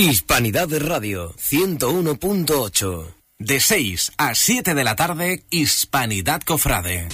[0.00, 3.04] Hispanidad de Radio 101.8.
[3.38, 7.06] De 6 a 7 de la tarde, Hispanidad Cofrade.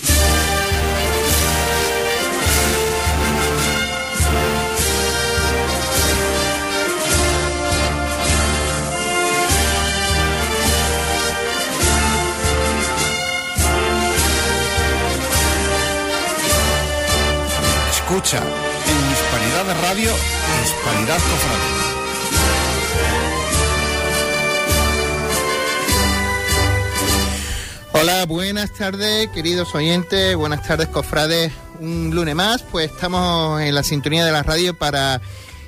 [17.90, 20.12] Escucha en Hispanidad Radio,
[20.62, 21.95] Hispanidad Cofrade.
[28.08, 31.50] Hola, buenas tardes, queridos oyentes, buenas tardes, cofrades.
[31.80, 35.20] Un lunes más, pues estamos en la sintonía de la radio para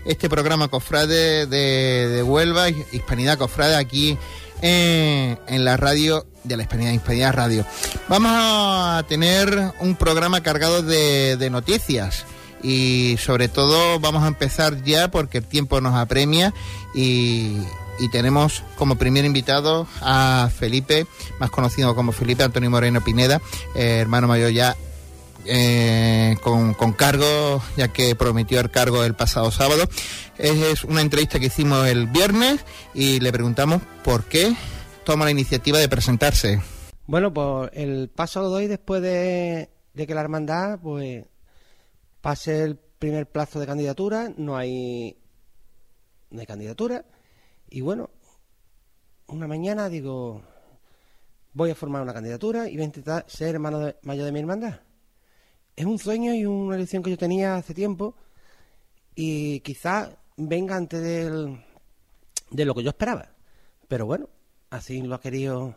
[0.05, 4.17] este programa Cofrade de, de Huelva, Hispanidad Cofrade, aquí
[4.63, 7.67] en, la radio de la Hispanidad, Hispanidad Radio.
[8.07, 12.25] Vamos a tener un programa cargado de, de noticias
[12.63, 16.55] y sobre todo vamos a empezar ya porque el tiempo nos apremia
[16.95, 17.57] y,
[17.99, 21.07] y tenemos como primer invitado a Felipe,
[21.39, 23.41] más conocido como Felipe Antonio Moreno Pineda,
[23.75, 24.77] eh, hermano mayor ya
[25.45, 29.89] eh, con, con, cargo, ya que prometió el cargo el pasado sábado.
[30.37, 32.65] Es una entrevista que hicimos el viernes
[32.95, 34.55] y le preguntamos por qué
[35.05, 36.61] toma la iniciativa de presentarse.
[37.07, 41.25] Bueno, pues el paso lo doy después de, de que la hermandad pues
[42.21, 45.17] pase el primer plazo de candidatura, no hay,
[46.31, 47.05] no hay candidatura
[47.71, 48.11] y bueno,
[49.27, 50.43] una mañana digo,
[51.53, 54.41] voy a formar una candidatura y voy a intentar ser hermano de, mayor de mi
[54.41, 54.81] hermandad.
[55.77, 58.15] Es un sueño y una elección que yo tenía hace tiempo
[59.15, 61.61] y quizá venga antes del,
[62.51, 63.29] de lo que yo esperaba.
[63.87, 64.29] Pero bueno,
[64.71, 65.75] así lo ha querido,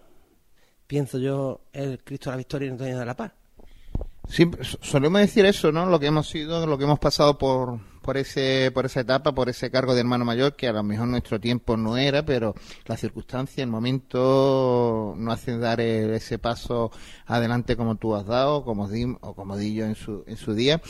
[0.87, 3.33] pienso yo, el Cristo de la Victoria y el de la Paz.
[4.27, 5.85] Siempre, solemos decir eso, ¿no?
[5.85, 9.49] Lo que hemos sido, lo que hemos pasado por, por ese por esa etapa, por
[9.49, 12.97] ese cargo de hermano mayor que a lo mejor nuestro tiempo no era, pero la
[12.97, 16.91] circunstancia, el momento no hacen dar el, ese paso
[17.25, 20.53] adelante como tú has dado, como di, o como di yo en su en su
[20.53, 20.81] día.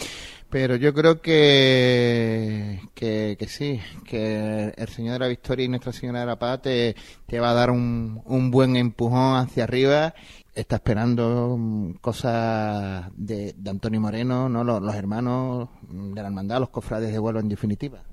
[0.50, 5.94] Pero yo creo que, que, que sí, que el Señor de la Victoria y Nuestra
[5.94, 6.94] Señora de la Paz te,
[7.26, 10.14] te va a dar un, un buen empujón hacia arriba
[10.54, 11.58] está esperando
[12.02, 17.20] cosas de, de, Antonio Moreno, no los, los, hermanos de la hermandad, los cofrades de
[17.20, 18.04] vuelo en definitiva.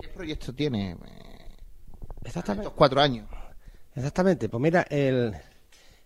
[0.00, 0.96] ¿Qué proyecto tiene?
[2.22, 2.66] Exactamente.
[2.66, 3.28] Estos cuatro años.
[3.94, 4.48] Exactamente.
[4.48, 5.34] Pues mira, el,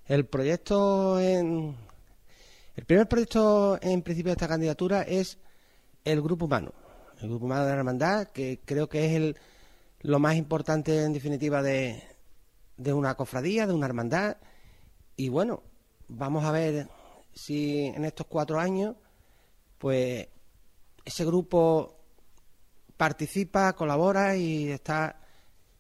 [0.06, 1.76] el proyecto en
[2.76, 5.38] el primer proyecto en principio de esta candidatura es
[6.04, 6.72] el grupo humano,
[7.20, 9.36] el grupo humano de la hermandad, que creo que es el
[10.00, 12.02] lo más importante en definitiva de,
[12.76, 14.36] de una cofradía, de una hermandad
[15.18, 15.64] y bueno,
[16.06, 16.88] vamos a ver
[17.34, 18.94] si en estos cuatro años,
[19.76, 20.28] pues
[21.04, 21.96] ese grupo
[22.96, 25.20] participa, colabora y está.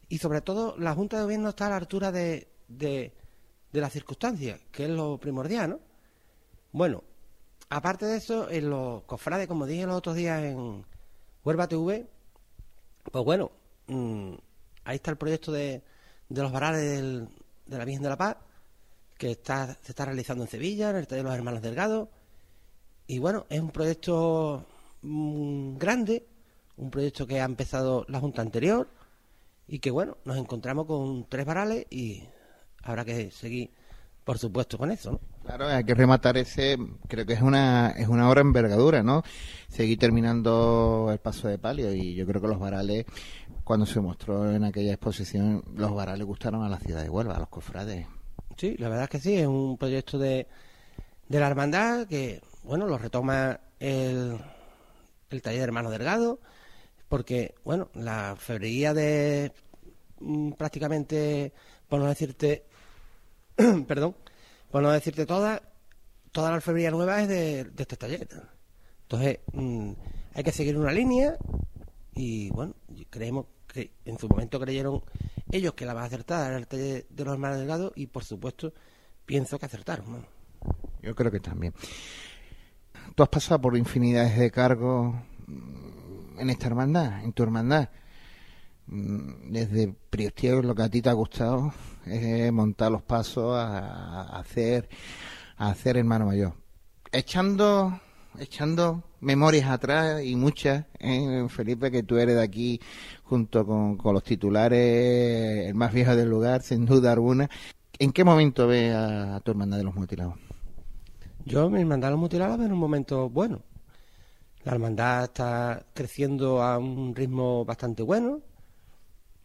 [0.08, 3.12] Y sobre todo, la Junta de Gobierno está a la altura de, de,
[3.70, 5.80] las circunstancias, que es lo primordial, ¿no?
[6.72, 7.04] Bueno,
[7.70, 10.84] aparte de eso, en los cofrades, como dije los otros días en
[11.44, 12.08] Huerva TV,
[13.12, 13.52] pues bueno,
[13.86, 14.34] mmm,
[14.82, 15.84] ahí está el proyecto de,
[16.28, 17.28] de los varales del,
[17.66, 18.36] de la Virgen de la Paz
[19.18, 22.08] que está, se está realizando en Sevilla, en el taller de los hermanos Delgado.
[23.06, 24.64] Y bueno, es un proyecto
[25.02, 26.26] mmm, grande,
[26.76, 28.88] un proyecto que ha empezado la Junta anterior
[29.66, 32.22] y que bueno, nos encontramos con tres varales y
[32.82, 33.70] habrá que seguir,
[34.24, 35.20] por supuesto, con eso, ¿no?
[35.44, 36.76] Claro, hay que rematar ese,
[37.08, 39.22] creo que es una, es una obra envergadura, ¿no?
[39.68, 43.06] Seguir terminando el paso de palio y yo creo que los varales,
[43.64, 47.40] cuando se mostró en aquella exposición, los varales gustaron a la ciudad de Huelva, a
[47.40, 48.06] los cofrades.
[48.58, 50.48] Sí, la verdad es que sí, es un proyecto de,
[51.28, 54.36] de la hermandad que, bueno, lo retoma el,
[55.30, 56.40] el taller de hermano Delgado,
[57.08, 59.52] porque, bueno, la febrería de
[60.18, 61.52] mm, prácticamente,
[61.88, 62.64] por no decirte,
[63.86, 64.16] perdón,
[64.72, 65.62] por no decirte toda,
[66.32, 68.28] toda la alfebrería nueva es de, de este taller.
[69.02, 69.92] Entonces, mmm,
[70.34, 71.36] hay que seguir una línea
[72.12, 72.74] y, bueno,
[73.08, 75.02] creemos que en su momento creyeron
[75.50, 78.72] ellos que la más acertada era el taller de los hermanos Delgado y por supuesto
[79.24, 80.26] pienso que acertaron.
[81.02, 81.74] Yo creo que también.
[83.14, 85.14] Tú has pasado por infinidades de cargos
[85.46, 87.88] en esta hermandad, en tu hermandad.
[88.86, 91.72] Desde Priostiego, lo que a ti te ha gustado
[92.06, 94.88] es montar los pasos a hacer
[95.58, 96.54] a hacer hermano mayor.
[97.12, 98.00] Echando
[98.40, 102.80] echando memorias atrás y muchas, ¿eh, Felipe, que tú eres de aquí
[103.24, 107.48] junto con, con, los titulares, el más viejo del lugar, sin duda alguna.
[107.98, 110.34] ¿En qué momento ves a, a tu hermandad de los mutilados?
[111.44, 113.62] Yo, mi hermandad de los mutilados, en un momento bueno.
[114.64, 118.42] La hermandad está creciendo a un ritmo bastante bueno.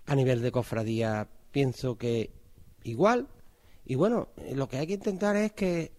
[0.05, 2.31] A nivel de cofradía pienso que
[2.83, 3.27] igual.
[3.85, 5.93] Y bueno, lo que hay que intentar es que,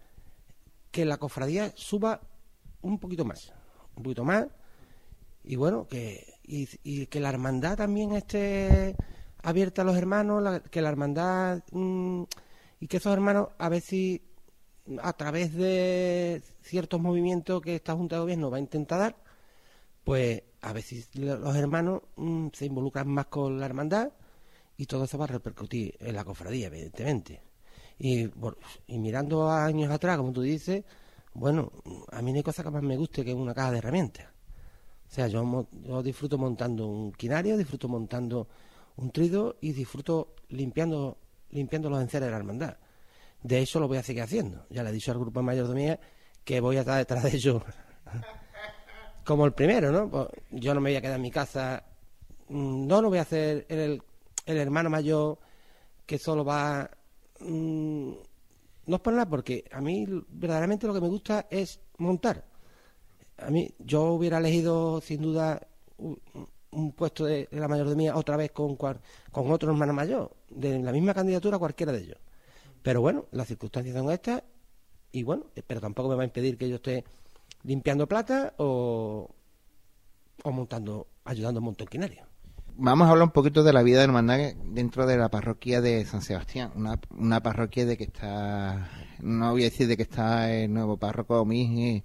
[0.91, 2.21] que la cofradía suba
[2.85, 3.51] un poquito más.
[3.95, 4.47] Un poquito más.
[5.43, 8.95] Y bueno, que, y, que la hermandad también esté
[9.43, 12.23] abierta a los hermanos, que la hermandad mm,
[12.79, 14.23] y que esos hermanos a ver si
[15.01, 19.15] a través de ciertos movimientos que esta Junta de Gobierno va a intentar dar,
[20.03, 24.11] pues a ver si los hermanos mm, se involucran más con la hermandad
[24.77, 27.41] y todo eso va a repercutir en la cofradía, evidentemente.
[27.97, 28.29] Y,
[28.87, 30.83] y mirando años atrás, como tú dices,
[31.35, 31.71] bueno,
[32.11, 34.27] a mí no hay cosa que más me guste que una caja de herramientas.
[35.07, 35.67] O sea, yo,
[36.01, 38.47] disfruto montando un quinario, disfruto montando
[38.95, 41.17] un trido y disfruto limpiando,
[41.51, 42.77] limpiando los enceres de la hermandad.
[43.43, 44.65] De eso lo voy a seguir haciendo.
[44.69, 45.99] Ya le he dicho al grupo de mayordomía
[46.43, 47.61] que voy a estar detrás de ellos
[49.25, 50.09] como el primero, ¿no?
[50.09, 51.83] Pues yo no me voy a quedar en mi casa.
[52.47, 54.01] Mm, no, no voy a hacer el,
[54.45, 55.37] el hermano mayor
[56.05, 56.89] que solo va...
[58.87, 62.45] No es por nada, porque a mí verdaderamente lo que me gusta es montar.
[63.37, 65.67] A mí, yo hubiera elegido sin duda
[65.97, 71.13] un, puesto de, la mayordomía otra vez con, con otro hermano mayor, de la misma
[71.13, 72.17] candidatura cualquiera de ellos.
[72.81, 74.43] Pero bueno, las circunstancias son estas
[75.11, 77.03] y bueno, pero tampoco me va a impedir que yo esté
[77.63, 79.29] limpiando plata o,
[80.43, 82.34] o montando, ayudando a un montonquinario.
[82.77, 86.03] Vamos a hablar un poquito de la vida de hermandad dentro de la parroquia de
[86.03, 88.89] San Sebastián, una, una parroquia de que está,
[89.21, 92.03] no voy a decir de que está el nuevo párroco Omis,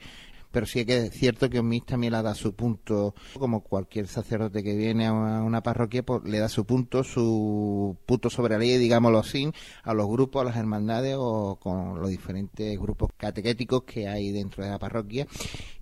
[0.51, 4.63] pero sí que es cierto que Omis también le da su punto, como cualquier sacerdote
[4.63, 8.79] que viene a una, parroquia, pues le da su punto, su punto sobre la ley,
[8.79, 9.51] digámoslo así,
[9.83, 14.65] a los grupos, a las hermandades o con los diferentes grupos catequéticos que hay dentro
[14.65, 15.27] de la parroquia.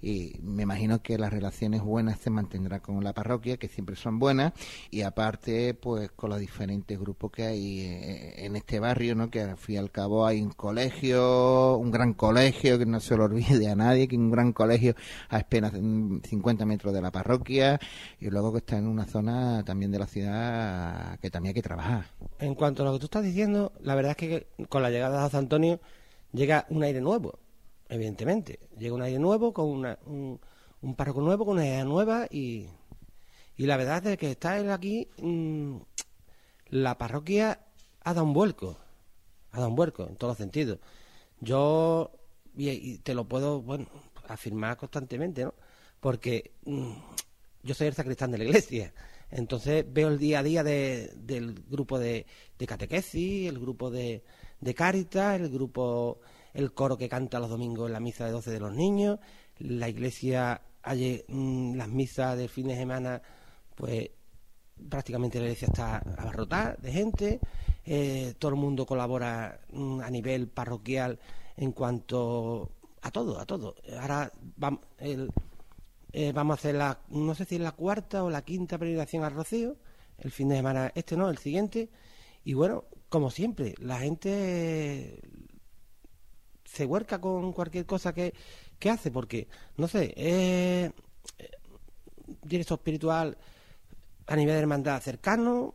[0.02, 4.18] Y me imagino que las relaciones buenas se mantendrán con la parroquia, que siempre son
[4.18, 4.52] buenas,
[4.90, 9.30] y aparte, pues con los diferentes grupos que hay eh, en este barrio, ¿no?
[9.30, 13.16] Que al fin y al cabo hay un colegio, un gran colegio, que no se
[13.16, 14.94] lo olvide a nadie, que un gran colegio
[15.30, 17.80] a apenas 50 metros de la parroquia
[18.20, 21.62] y luego que está en una zona también de la ciudad que también hay que
[21.62, 22.06] trabajar.
[22.38, 25.24] En cuanto a lo que tú estás diciendo, la verdad es que con la llegada
[25.24, 25.80] de San Antonio
[26.32, 27.38] llega un aire nuevo,
[27.88, 28.58] evidentemente.
[28.76, 30.40] Llega un aire nuevo con un,
[30.82, 32.66] un párroco nuevo, con una idea nueva y,
[33.56, 35.76] y la verdad es que está aquí, mm,
[36.70, 37.60] la parroquia
[38.04, 38.76] ha dado un vuelco,
[39.50, 40.78] ha dado un vuelco en todos los sentidos.
[41.40, 42.10] Yo,
[42.56, 43.86] y, te lo puedo, bueno,
[44.28, 45.54] afirmar constantemente, ¿no?
[46.00, 46.92] Porque mm,
[47.62, 48.92] yo soy el sacristán de la iglesia,
[49.30, 52.26] entonces veo el día a día del grupo de,
[52.58, 54.24] de catequesis, el grupo de,
[54.60, 56.20] de Cáritas, el grupo,
[56.54, 59.18] el coro que canta los domingos en la misa de 12 de los niños,
[59.58, 63.20] la iglesia, hay, mm, las misas de fin de semana,
[63.74, 64.10] pues
[64.88, 67.40] prácticamente la iglesia está abarrotada de gente,
[67.84, 71.18] eh, todo el mundo colabora mm, a nivel parroquial
[71.56, 72.70] en cuanto
[73.08, 73.74] a todo, a todo.
[74.00, 78.42] Ahora vamos, eh, vamos a hacer la, no sé si es la cuarta o la
[78.42, 79.76] quinta peregrinación al Rocío,
[80.18, 81.90] el fin de semana este no, el siguiente.
[82.44, 85.20] Y bueno, como siempre, la gente
[86.64, 88.34] se huerca con cualquier cosa que,
[88.78, 90.92] que hace, porque, no sé, eh,
[92.42, 93.38] directo espiritual
[94.26, 95.74] a nivel de hermandad cercano,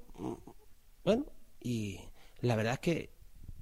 [1.03, 1.25] bueno,
[1.59, 1.99] y
[2.41, 3.09] la verdad es que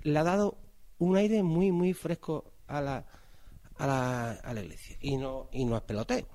[0.04, 0.58] le ha dado
[0.98, 3.06] un aire muy, muy fresco a la,
[3.82, 4.96] a la, a la iglesia.
[5.02, 6.26] Y no, y no es peloteo.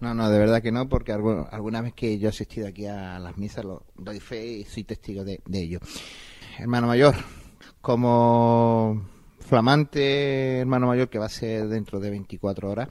[0.00, 3.18] No, no, de verdad que no, porque alguna vez que yo he asistido aquí a
[3.18, 5.80] las misas, lo doy fe y soy testigo de, ello.
[6.58, 7.14] Hermano mayor,
[7.80, 9.02] como
[9.40, 12.88] flamante hermano mayor que va a ser dentro de 24 horas,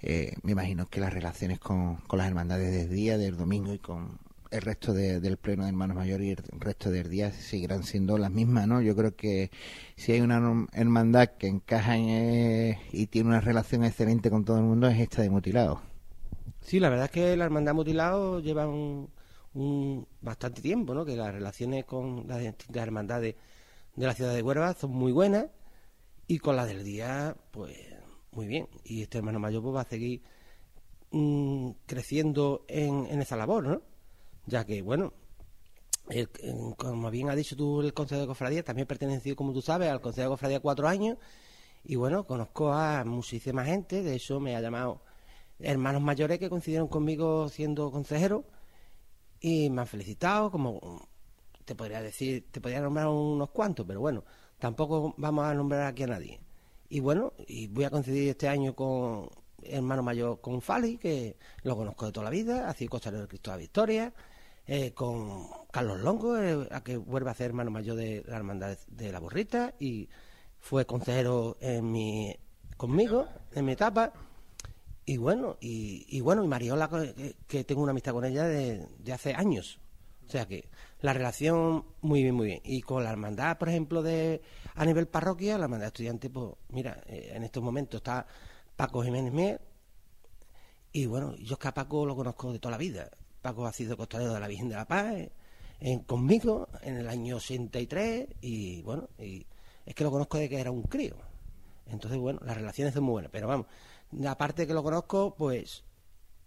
[0.00, 3.78] eh, me imagino que las relaciones con, con las hermandades del día, del domingo y
[3.78, 4.18] con
[4.50, 8.30] el resto del pleno de hermanos mayores y el resto del día seguirán siendo las
[8.30, 8.82] mismas, ¿no?
[8.82, 9.50] Yo creo que
[9.96, 14.64] si hay una hermandad que encaja eh, y tiene una relación excelente con todo el
[14.64, 15.80] mundo es esta de Mutilado.
[16.60, 19.08] Sí, la verdad es que la hermandad Mutilado lleva un,
[20.20, 21.04] bastante tiempo, ¿no?
[21.04, 23.36] Que las relaciones con las distintas hermandades
[23.94, 25.46] de la ciudad de Huelva son muy buenas
[26.26, 27.76] y con las del día, pues
[28.32, 28.68] muy bien.
[28.84, 30.22] Y este hermano mayor pues, va a seguir
[31.12, 33.89] mm, creciendo en, en esa labor, ¿no?
[34.50, 35.12] Ya que, bueno,
[36.76, 40.00] como bien ha dicho tú el Consejo de Cofradía, también pertenecido, como tú sabes, al
[40.00, 41.18] Consejo de Cofradía cuatro años
[41.84, 45.02] y bueno, conozco a muchísima gente, de hecho me ha llamado
[45.60, 48.44] hermanos mayores que coincidieron conmigo siendo consejero
[49.40, 51.08] y me han felicitado, como
[51.64, 54.24] te podría decir, te podría nombrar unos cuantos, pero bueno,
[54.58, 56.40] tampoco vamos a nombrar aquí a nadie.
[56.88, 59.30] Y bueno, y voy a coincidir este año con
[59.62, 63.28] hermano mayor con Fali, que lo conozco de toda la vida, ha sido costalero de
[63.28, 64.14] Cristo de la Victoria,
[64.72, 68.78] eh, con Carlos Longo, eh, a que vuelva a ser hermano mayor de la Hermandad
[68.86, 70.08] de la Borrita, y
[70.60, 72.36] fue consejero en mi,
[72.76, 74.12] conmigo, en mi etapa.
[75.04, 76.88] Y bueno, y, bueno, y Mariola,
[77.48, 79.80] que, tengo una amistad con ella de, hace años.
[80.28, 80.68] O sea que
[81.00, 82.60] la relación muy bien, muy bien.
[82.62, 84.40] Y con la hermandad, por ejemplo, de
[84.76, 88.24] a nivel parroquia, la hermandad estudiante, pues mira, eh, en estos momentos está
[88.76, 89.60] Paco Jiménez Mier.
[90.92, 93.10] Y bueno, yo es que a Paco lo conozco de toda la vida.
[93.40, 95.14] Paco ha sido costalero de la Virgen de la Paz
[95.80, 99.46] eh, conmigo en el año 83 y bueno, y
[99.86, 101.16] es que lo conozco de que era un crío.
[101.86, 103.66] Entonces, bueno, las relaciones son muy buenas, pero vamos,
[104.28, 105.84] aparte de que lo conozco, pues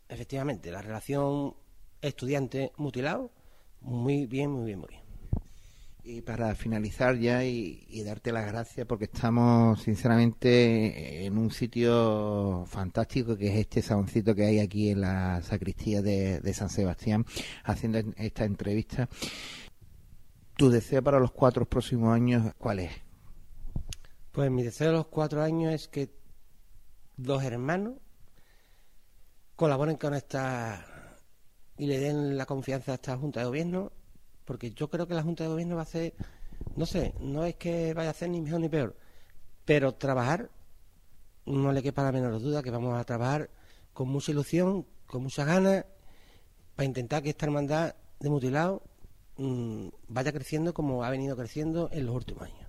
[0.08, 1.56] efectivamente, la relación
[2.02, 3.32] estudiante mutilado,
[3.82, 5.03] muy bien, muy bien, muy bien.
[6.06, 13.38] Y para finalizar ya y, darte las gracias porque estamos sinceramente en un sitio fantástico
[13.38, 17.26] que es este saloncito que hay aquí en la sacristía de, San Sebastián
[17.64, 19.08] haciendo esta entrevista.
[20.58, 22.92] ¿Tu deseo para los cuatro próximos años cuál es?
[24.34, 26.10] Pues mi deseo de los cuatro años es que
[27.16, 27.94] dos hermanos
[29.56, 30.86] colaboren con esta
[31.78, 33.94] y le den la confianza a esta Junta de Gobierno
[34.46, 36.14] porque yo creo que la Junta de Gobierno va a hacer,
[36.76, 38.96] no sé, no es que vaya a hacer ni mejor ni peor,
[39.66, 40.50] pero trabajar,
[41.46, 43.50] no le quepa la menor duda que vamos a trabajar
[43.94, 45.86] con mucha ilusión, con muchas ganas,
[46.76, 48.82] para intentar que esta hermandad de mutilado
[49.38, 52.68] mm, vaya creciendo como ha venido creciendo en los últimos años.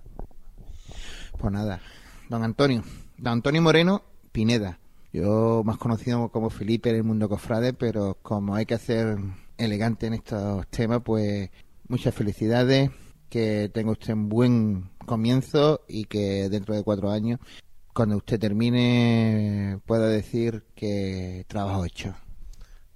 [1.37, 1.81] Pues nada,
[2.29, 2.83] don Antonio,
[3.17, 4.79] don Antonio Moreno Pineda.
[5.11, 9.17] Yo más conocido como Felipe en el mundo cofrade, pero como hay que hacer
[9.57, 11.49] elegante en estos temas, pues
[11.87, 12.89] muchas felicidades,
[13.29, 17.39] que tenga usted un buen comienzo y que dentro de cuatro años,
[17.93, 22.15] cuando usted termine, pueda decir que trabajo hecho.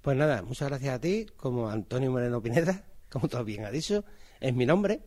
[0.02, 4.04] Pues nada, muchas gracias a ti, como Antonio Moreno Pineda, como tú bien has dicho,
[4.40, 5.02] es mi nombre,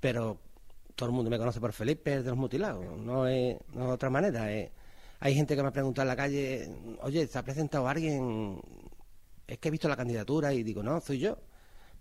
[0.00, 0.40] pero
[0.96, 4.10] todo el mundo me conoce por Felipe de los mutilados, no es, no de otra
[4.10, 4.44] manera.
[4.44, 6.68] hay gente que me ha preguntado en la calle,
[7.02, 8.60] oye, ¿se ha presentado alguien?
[9.46, 11.38] Es que he visto la candidatura y digo, no, soy yo.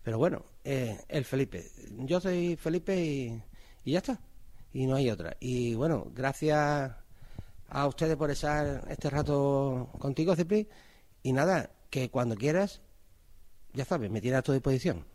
[0.04, 1.72] Pero bueno, eh, el Felipe.
[2.00, 3.42] Yo soy Felipe y,
[3.86, 4.20] ya está.
[4.74, 5.38] Y no hay otra.
[5.40, 6.92] Y bueno, gracias
[7.70, 10.68] a ustedes por estar este rato contigo, Cipri.
[11.24, 12.82] Y nada, que cuando quieras,
[13.74, 15.06] ya sabes, me tienes a tu disposición.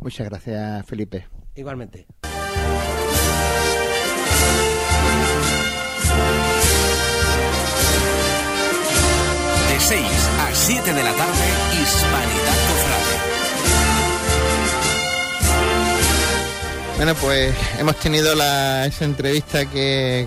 [0.00, 1.26] Muchas gracias, Felipe.
[1.54, 2.06] Igualmente.
[9.68, 10.00] De 6
[10.40, 11.44] a 7 de la tarde,
[11.82, 12.97] Hispanidad Cofrade.
[16.98, 20.26] Bueno, pues hemos tenido la, esa entrevista que,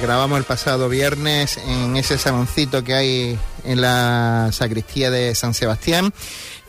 [0.00, 6.10] grabamos el pasado viernes en ese saloncito que hay en la sacristía de San Sebastián.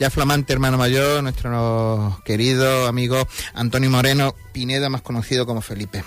[0.01, 6.03] Ya flamante hermano mayor, nuestro querido amigo Antonio Moreno Pineda, más conocido como Felipe.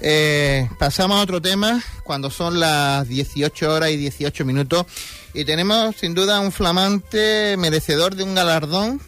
[0.00, 4.86] Eh, pasamos a otro tema, cuando son las 18 horas y 18 minutos,
[5.34, 9.00] y tenemos sin duda un flamante merecedor de un galardón,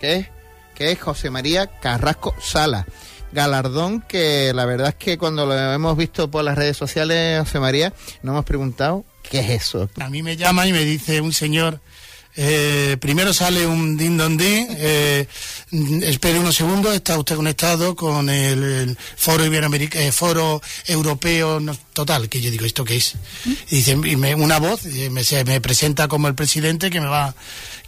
[0.00, 0.33] que es
[0.74, 2.86] que es José María Carrasco Sala.
[3.32, 7.58] Galardón que la verdad es que cuando lo hemos visto por las redes sociales, José
[7.58, 9.88] María, nos hemos preguntado qué es eso.
[10.00, 11.80] A mí me llama y me dice un señor
[12.36, 15.26] eh, primero sale un din don eh,
[16.02, 21.60] espere unos segundos, está usted conectado con el, foro eh, foro europeo
[21.92, 23.14] total, que yo digo, ¿esto qué es?
[23.70, 27.34] Y dice, una voz, me, se me presenta como el presidente que me va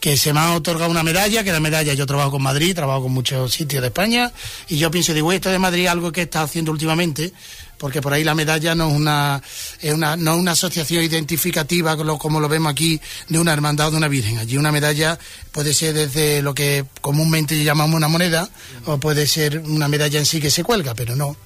[0.01, 3.05] que se me ha otorgado una medalla, que la medalla yo trabajo con Madrid, trabajo
[3.05, 4.33] con muchos sitios de España,
[4.69, 7.33] y yo pienso, digo, esto de Madrid algo que está haciendo últimamente,
[7.79, 9.43] porque por ahí la medalla no es una,
[9.81, 13.91] es una, no es una asociación identificativa como lo vemos aquí de una hermandad o
[13.93, 14.39] de una virgen.
[14.39, 15.19] Allí una medalla
[15.53, 18.49] puede ser desde lo que comúnmente llamamos una moneda
[18.87, 21.37] o puede ser una medalla en sí que se cuelga, pero no.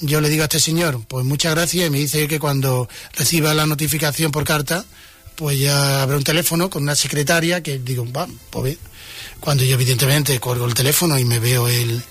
[0.00, 3.54] Yo le digo a este señor, pues muchas gracias y me dice que cuando reciba
[3.54, 4.84] la notificación por carta,
[5.36, 8.93] pues ya habrá un teléfono con una secretaria que digo, va, pues bien
[9.40, 12.02] cuando yo evidentemente cuelgo el teléfono y me veo el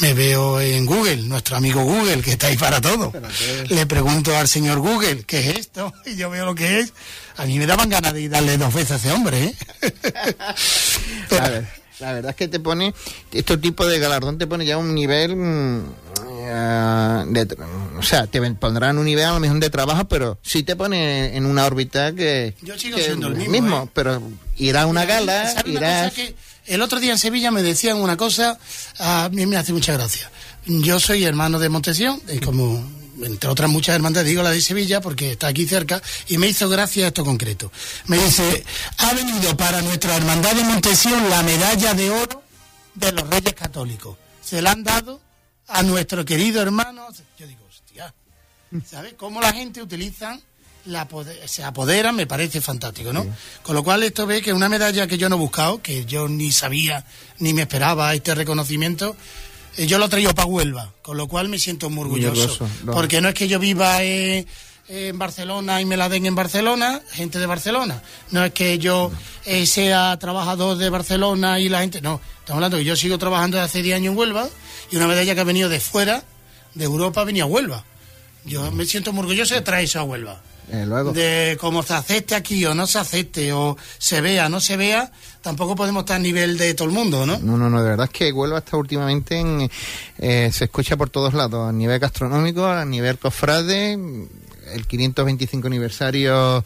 [0.00, 3.12] me veo en Google, nuestro amigo Google, que está ahí para todo.
[3.68, 5.92] Le pregunto al señor Google, ¿qué es esto?
[6.06, 6.92] Y yo veo lo que es.
[7.36, 9.54] A mí me daban ganas de darle dos veces a ese hombre, ¿eh?
[11.40, 11.66] a ver,
[12.00, 12.94] la verdad es que te pone,
[13.32, 15.84] este tipo de galardón te pone ya un nivel, mm,
[16.46, 17.56] eh, de,
[17.98, 21.36] o sea, te pondrán un nivel a lo mejor de trabajo, pero sí te pone
[21.36, 22.54] en una órbita que...
[22.62, 23.90] Yo sigo siendo el mismo, ¿eh?
[23.94, 24.22] pero
[24.56, 26.12] irá a una gala, irás...
[26.66, 28.58] El otro día en Sevilla me decían una cosa,
[28.98, 30.30] a mí me hace mucha gracia.
[30.64, 32.82] Yo soy hermano de Montesión, y como
[33.22, 36.68] entre otras muchas hermandades, digo la de Sevilla porque está aquí cerca, y me hizo
[36.68, 37.70] gracia esto concreto.
[38.06, 38.64] Me dice,
[38.98, 42.42] ha venido para nuestra hermandad de Montesión la medalla de oro
[42.94, 44.16] de los Reyes Católicos.
[44.42, 45.20] Se la han dado
[45.68, 47.06] a nuestro querido hermano.
[47.38, 48.14] Yo digo, hostia,
[48.88, 50.38] ¿sabes cómo la gente utiliza
[50.86, 51.08] la
[51.46, 53.26] se apodera, me parece fantástico, ¿no?
[53.62, 56.28] Con lo cual esto ve que una medalla que yo no he buscado, que yo
[56.28, 57.04] ni sabía
[57.38, 59.16] ni me esperaba este reconocimiento,
[59.76, 62.68] eh, yo lo he traído para Huelva, con lo cual me siento muy orgulloso.
[62.86, 64.46] Porque no es que yo viva en
[65.14, 68.02] Barcelona y me la den en Barcelona, gente de Barcelona.
[68.30, 69.10] No es que yo
[69.46, 72.00] eh, sea trabajador de Barcelona y la gente.
[72.00, 74.48] No, estamos hablando que yo sigo trabajando desde hace 10 años en Huelva
[74.90, 76.22] y una medalla que ha venido de fuera,
[76.74, 77.84] de Europa, ha venido a Huelva.
[78.44, 80.40] Yo me siento muy orgulloso de traer eso a Huelva.
[80.70, 84.60] Eh, de cómo se acepte aquí o no se acepte, o se vea o no
[84.60, 85.10] se vea,
[85.42, 87.38] tampoco podemos estar a nivel de todo el mundo, ¿no?
[87.38, 89.70] No, no, no, de verdad es que Huelva está últimamente en,
[90.18, 96.64] eh, se escucha por todos lados, a nivel gastronómico, a nivel cofrade, el 525 aniversario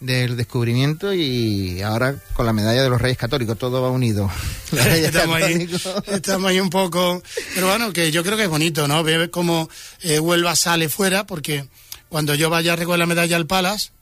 [0.00, 4.30] del descubrimiento y ahora con la medalla de los Reyes Católicos, todo va unido.
[4.72, 5.68] estamos, ahí,
[6.08, 7.22] estamos, ahí, un poco,
[7.54, 9.02] pero bueno, que yo creo que es bonito, ¿no?
[9.02, 9.70] Ver cómo
[10.02, 11.66] eh, Huelva sale fuera, porque
[12.08, 13.92] cuando yo vaya a recoger la medalla al Palas,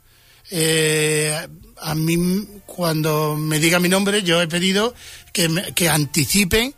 [0.51, 1.49] eh,
[1.81, 4.95] a mí, cuando me diga mi nombre, yo he pedido
[5.33, 6.75] que, que anticipen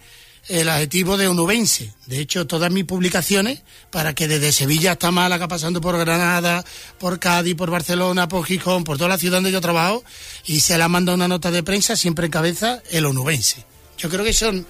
[0.49, 1.93] el adjetivo de onubense.
[2.07, 6.65] De hecho, todas mis publicaciones, para que desde Sevilla hasta Málaga, pasando por Granada,
[6.99, 10.05] por Cádiz, por Barcelona, por Gijón, por toda la ciudad donde yo trabajo,
[10.45, 13.65] y se la manda una nota de prensa, siempre encabeza el onubense.
[13.99, 14.67] Yo creo que son,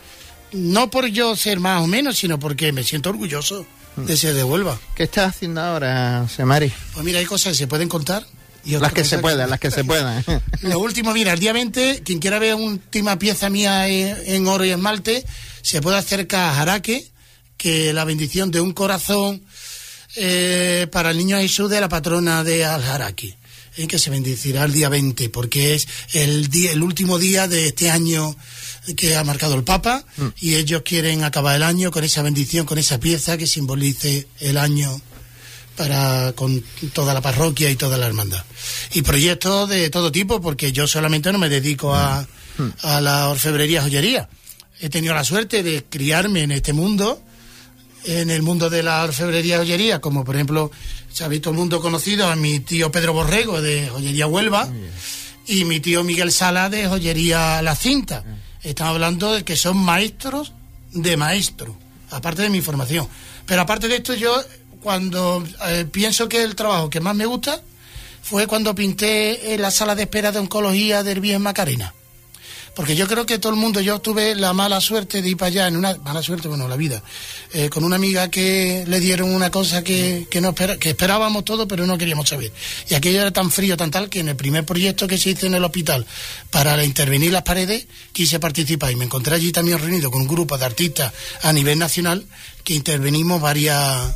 [0.53, 4.45] no por yo ser más o menos, sino porque me siento orgulloso de ser de
[4.45, 4.79] Huelva.
[4.95, 6.73] ¿Qué estás haciendo ahora, Semari?
[6.93, 8.27] Pues mira, hay cosas que se pueden contar.
[8.65, 10.25] Y las que se puedan, las que se puedan.
[10.63, 14.65] Lo último, mira, el día 20, quien quiera ver una última pieza mía en, oro
[14.65, 15.25] y esmalte,
[15.63, 17.07] se puede acercar a Jaraque,
[17.57, 19.43] que la bendición de un corazón
[20.17, 23.37] eh, para el niño Jesús de la patrona de Al-Jaraque,
[23.77, 27.69] en que se bendecirá el día 20, porque es el, día, el último día de
[27.69, 28.37] este año
[28.95, 30.27] que ha marcado el Papa mm.
[30.41, 34.59] y ellos quieren acabar el año con esa bendición, con esa pieza que simbolice el
[34.59, 35.01] año
[35.77, 38.45] para con toda la parroquia y toda la hermandad.
[38.95, 42.27] Y proyectos de todo tipo, porque yo solamente no me dedico a,
[42.59, 42.69] mm.
[42.83, 44.29] a la orfebrería joyería.
[44.81, 47.23] He tenido la suerte de criarme en este mundo,
[48.05, 50.71] en el mundo de la orfebrería joyería, como por ejemplo,
[51.13, 54.69] se ha visto el mundo conocido a mi tío Pedro Borrego de Joyería Huelva
[55.47, 58.23] y mi tío Miguel Sala de Joyería La Cinta.
[58.63, 60.53] Estamos hablando de que son maestros
[60.93, 61.77] de maestros,
[62.11, 63.09] aparte de mi formación.
[63.47, 64.35] Pero aparte de esto, yo
[64.81, 67.61] cuando eh, pienso que el trabajo que más me gusta
[68.23, 71.95] fue cuando pinté en la sala de espera de oncología del Virgen Macarena.
[72.77, 75.49] Porque yo creo que todo el mundo, yo tuve la mala suerte de ir para
[75.49, 77.03] allá, en una mala suerte, bueno, la vida,
[77.55, 81.67] eh, con una amiga que le dieron una cosa que, que, no que esperábamos todo,
[81.67, 82.53] pero no queríamos saber.
[82.91, 85.47] Y aquello era tan frío, tan tal, que en el primer proyecto que se hizo
[85.47, 86.07] en el hospital
[86.51, 90.59] para intervenir las paredes, quise participar y me encontré allí también reunido con un grupo
[90.59, 92.27] de artistas a nivel nacional
[92.63, 94.15] que intervenimos varias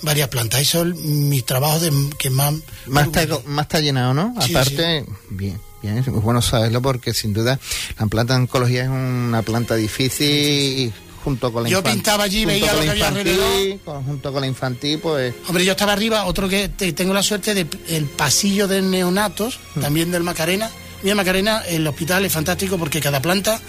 [0.00, 0.60] varias plantas.
[0.60, 2.52] Eso es mis trabajos de, que más...
[2.86, 4.34] Más está, más está llenado, ¿no?
[4.36, 5.60] Aparte, bien.
[5.82, 7.58] Bien, es bueno saberlo porque sin duda
[7.98, 10.92] la planta de oncología es una planta difícil
[11.24, 13.78] junto con la Yo pintaba allí, veía lo que había alrededor.
[14.04, 15.34] junto con la infantil, pues...
[15.48, 19.80] Hombre, yo estaba arriba, otro que tengo la suerte de el pasillo de neonatos, mm.
[19.80, 20.70] también del Macarena.
[21.02, 23.60] Mira, Macarena, el hospital es fantástico porque cada planta,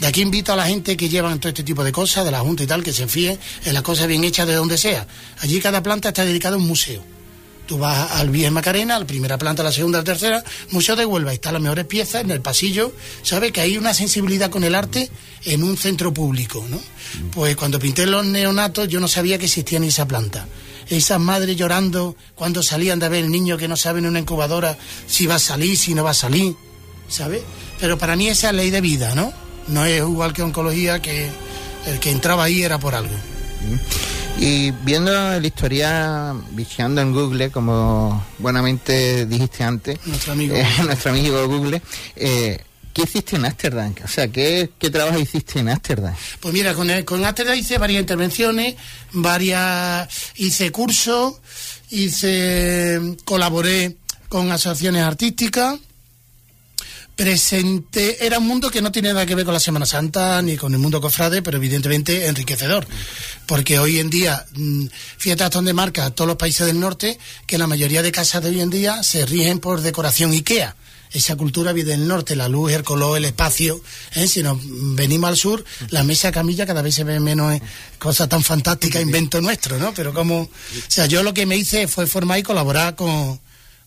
[0.00, 2.40] de aquí invito a la gente que llevan todo este tipo de cosas, de la
[2.40, 5.06] Junta y tal, que se fíe en las cosas bien hechas de donde sea.
[5.40, 7.17] Allí cada planta está dedicada a un museo
[7.68, 10.42] Tú vas al Viejo Macarena, a la primera planta, a la segunda, a la tercera,
[10.70, 12.94] Museo de Huelva, están las mejores piezas en el pasillo.
[13.22, 13.52] ¿Sabes?
[13.52, 15.10] Que hay una sensibilidad con el arte
[15.44, 16.80] en un centro público, ¿no?
[17.30, 20.48] Pues cuando pinté los neonatos, yo no sabía que existía esa planta.
[20.88, 24.78] Esas madres llorando cuando salían de ver el niño que no saben en una incubadora
[25.06, 26.56] si va a salir, si no va a salir,
[27.06, 27.42] ¿sabes?
[27.78, 29.30] Pero para mí esa es ley de vida, ¿no?
[29.66, 31.28] No es igual que oncología, que
[31.86, 33.14] el que entraba ahí era por algo.
[34.40, 41.10] Y viendo la historia, bicheando en Google, como buenamente dijiste antes, nuestro amigo, eh, nuestro
[41.10, 41.82] amigo Google,
[42.14, 43.94] eh, ¿qué hiciste en Ámsterdam?
[44.04, 46.14] O sea, ¿qué, ¿qué, trabajo hiciste en Ámsterdam?
[46.38, 48.76] Pues mira, con, con Ámsterdam hice varias intervenciones,
[49.12, 51.34] varias, hice cursos,
[51.90, 53.96] hice, colaboré
[54.28, 55.80] con asociaciones artísticas,
[57.18, 60.56] presenté, era un mundo que no tiene nada que ver con la Semana Santa ni
[60.56, 62.86] con el mundo cofrade, pero evidentemente enriquecedor,
[63.44, 64.84] porque hoy en día, mm,
[65.16, 68.50] fíjate hasta donde marca todos los países del norte, que la mayoría de casas de
[68.50, 70.76] hoy en día se rigen por decoración IKEA.
[71.10, 73.82] esa cultura viene del norte, la luz, el color, el espacio.
[74.14, 74.28] ¿eh?
[74.28, 74.58] Si nos
[74.94, 77.62] venimos al sur, la mesa camilla cada vez se ve menos eh,
[77.98, 79.92] cosas tan fantásticas, invento nuestro, ¿no?
[79.92, 80.50] Pero como, o
[80.86, 83.40] sea, yo lo que me hice fue formar y colaborar con,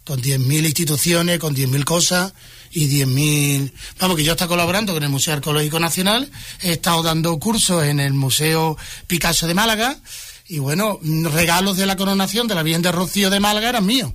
[0.04, 2.34] con 10.000 instituciones, con 10.000 cosas
[2.72, 3.72] y 10.000...
[4.00, 6.30] Vamos, que yo estoy colaborando con el Museo Arqueológico Nacional,
[6.62, 9.98] he estado dando cursos en el Museo Picasso de Málaga
[10.48, 11.00] y bueno,
[11.32, 14.12] regalos de la coronación de la Virgen de Rocío de Málaga eran míos.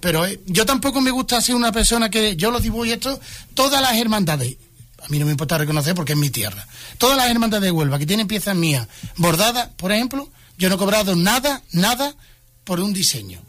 [0.00, 3.18] Pero eh, yo tampoco me gusta ser una persona que yo los dibujo y esto,
[3.54, 4.56] todas las hermandades,
[5.02, 6.66] a mí no me importa reconocer porque es mi tierra,
[6.98, 10.78] todas las hermandades de Huelva que tienen piezas mías bordadas, por ejemplo, yo no he
[10.78, 12.14] cobrado nada, nada
[12.62, 13.40] por un diseño.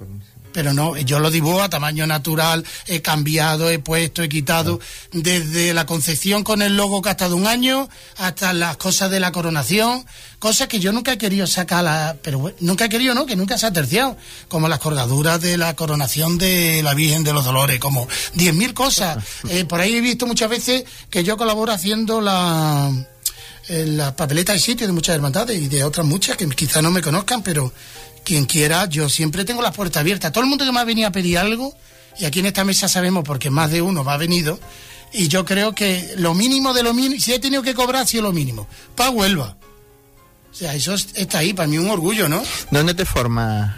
[0.52, 4.80] Pero no, yo lo dibujo a tamaño natural, he cambiado, he puesto, he quitado,
[5.12, 9.20] desde la concepción con el logo que ha estado un año, hasta las cosas de
[9.20, 10.06] la coronación,
[10.40, 13.26] cosas que yo nunca he querido sacar, pero nunca he querido, ¿no?
[13.26, 17.34] Que nunca se ha terciado, como las colgaduras de la coronación de la Virgen de
[17.34, 19.24] los Dolores, como 10.000 cosas.
[19.50, 22.92] Eh, por ahí he visto muchas veces que yo colaboro haciendo la
[23.70, 26.92] eh, la papeleta de sitio de muchas hermandades y de otras muchas que quizás no
[26.92, 27.72] me conozcan, pero
[28.24, 30.32] quien quiera, yo siempre tengo las puertas abiertas.
[30.32, 31.74] Todo el mundo que me ha venido a pedir algo,
[32.18, 34.60] y aquí en esta mesa sabemos porque más de uno va venido,
[35.14, 38.06] y yo creo que lo mínimo de lo mínimo, si he tenido que cobrar, ha
[38.08, 38.68] sido lo mínimo.
[38.96, 39.56] Pa' Huelva.
[40.52, 42.44] O sea, eso está ahí, para mí un orgullo, ¿no?
[42.72, 43.76] ¿Dónde te formas?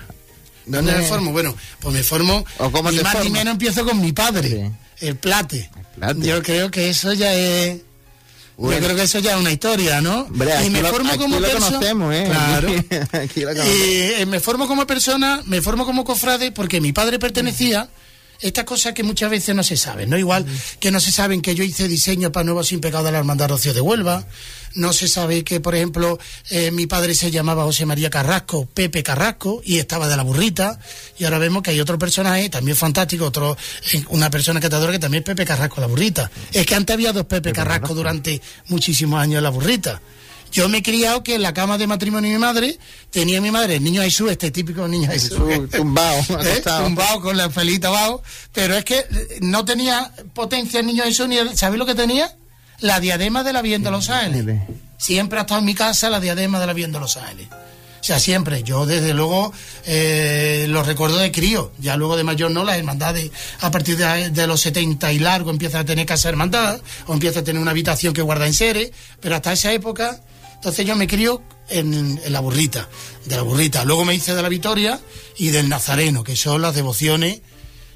[0.65, 1.31] ¿Dónde, me formo?
[1.31, 3.39] Bueno, pues me formo, ¿O cómo y te más ni formas?
[3.39, 5.69] menos empiezo con mi padre, el plate.
[5.95, 6.21] plate.
[6.21, 7.81] Yo creo que eso ya es...
[8.61, 8.79] Bueno.
[8.79, 10.21] Yo creo que eso ya es una historia, ¿no?
[10.21, 12.25] Hombre, y me lo- formo como lo perso- conocemos, ¿eh?
[12.29, 12.67] Claro.
[13.23, 13.59] Aquí- aquí.
[13.69, 17.89] Y eh, me formo como persona, me formo como cofrade porque mi padre pertenecía
[18.41, 20.17] estas cosas que muchas veces no se saben, ¿no?
[20.17, 20.45] Igual
[20.79, 23.49] que no se saben que yo hice diseño para Nuevo Sin Pecado de la Hermandad
[23.49, 24.25] Rocío de Huelva,
[24.73, 26.17] no se sabe que, por ejemplo,
[26.49, 30.79] eh, mi padre se llamaba José María Carrasco, Pepe Carrasco, y estaba de la burrita,
[31.17, 33.57] y ahora vemos que hay otro personaje, también fantástico, otro,
[33.91, 36.31] eh, una persona catadora que también es Pepe Carrasco, la burrita.
[36.51, 40.01] Es que antes había dos Pepe Carrasco durante muchísimos años en la burrita.
[40.51, 42.77] Yo me he criado que en la cama de matrimonio de mi madre
[43.09, 45.39] tenía mi madre el niño Jesús, este típico niño Jesús.
[45.71, 46.61] Tumbado, ¿Eh?
[46.63, 48.21] Tumbado con la pelita abajo.
[48.53, 51.95] Pero es que eh, no tenía potencia el niño Jesús ni el, ¿sabéis lo que
[51.95, 52.35] tenía?
[52.79, 54.61] La diadema de la Virgen de los Ángeles.
[54.97, 57.47] Siempre ha estado en mi casa la diadema de la Virgen de los Ángeles.
[58.01, 58.63] O sea, siempre.
[58.63, 59.53] Yo, desde luego,
[59.85, 61.71] eh, los recuerdo de crío.
[61.77, 65.51] Ya luego de mayor, no, las hermandades, a partir de, de los 70 y largo,
[65.51, 68.91] empiezan a tener casa hermandad, o empieza a tener una habitación que guarda en seres,
[69.19, 70.19] pero hasta esa época,
[70.61, 72.87] entonces yo me crío en, la burrita,
[73.25, 73.83] de la burrita.
[73.83, 74.99] Luego me hice de la Victoria
[75.35, 77.41] y del Nazareno, que son las devociones.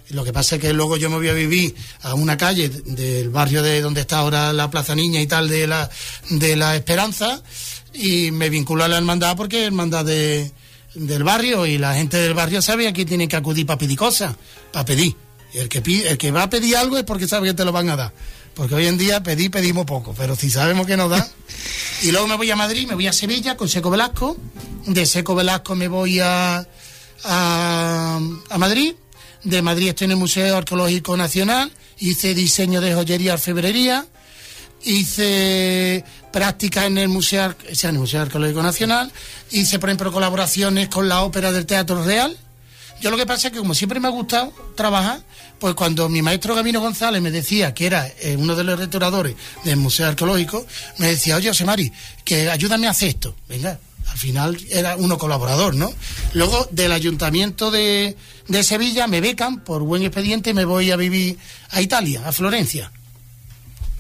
[0.10, 3.30] Lo que pasa es que luego yo me voy a vivir a una calle del
[3.30, 5.88] barrio de donde está ahora la Plaza Niña y tal de la,
[6.32, 7.44] de la Esperanza
[7.94, 10.52] y me vinculo a la hermandad porque es hermandad de,
[10.96, 13.96] del barrio y la gente del barrio sabe a quién tiene que acudir para pedir
[13.96, 14.36] cosas,
[14.72, 15.16] para pedir.
[15.54, 17.72] El que, pide, el que va a pedir algo es porque sabe que te lo
[17.72, 18.14] van a dar.
[18.56, 21.28] Porque hoy en día pedir, pedimos poco, pero si sabemos que nos dan.
[22.02, 24.38] Y luego me voy a Madrid, me voy a Sevilla con Seco Velasco.
[24.86, 26.66] De Seco Velasco me voy a,
[27.26, 28.20] a,
[28.58, 28.94] Madrid.
[29.44, 31.72] De Madrid estoy en el Museo Arqueológico Nacional.
[32.00, 34.06] Hice diseño de joyería orfebrería.
[34.84, 39.12] Hice prácticas en el Museo, o en el Museo Arqueológico Nacional.
[39.52, 42.38] Hice, por ejemplo, colaboraciones con la Ópera del Teatro Real.
[43.02, 45.22] Yo lo que pasa es que como siempre me ha gustado trabajar,
[45.60, 49.36] pues cuando mi maestro Gabino González me decía que era eh, uno de los restauradores
[49.64, 50.66] del Museo Arqueológico,
[50.98, 51.92] me decía, oye, José Mari,
[52.24, 53.36] que ayúdame a hacer esto.
[53.48, 55.92] Venga, al final era uno colaborador, ¿no?
[56.34, 58.16] Luego del Ayuntamiento de,
[58.48, 61.38] de Sevilla me becan por buen expediente y me voy a vivir
[61.72, 62.92] a Italia, a Florencia.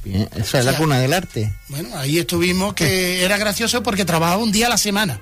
[0.04, 1.54] Bien, esa es la O sea, cuna del arte.
[1.68, 5.20] Bueno, ahí estuvimos que era gracioso porque trabajaba un día a la semana.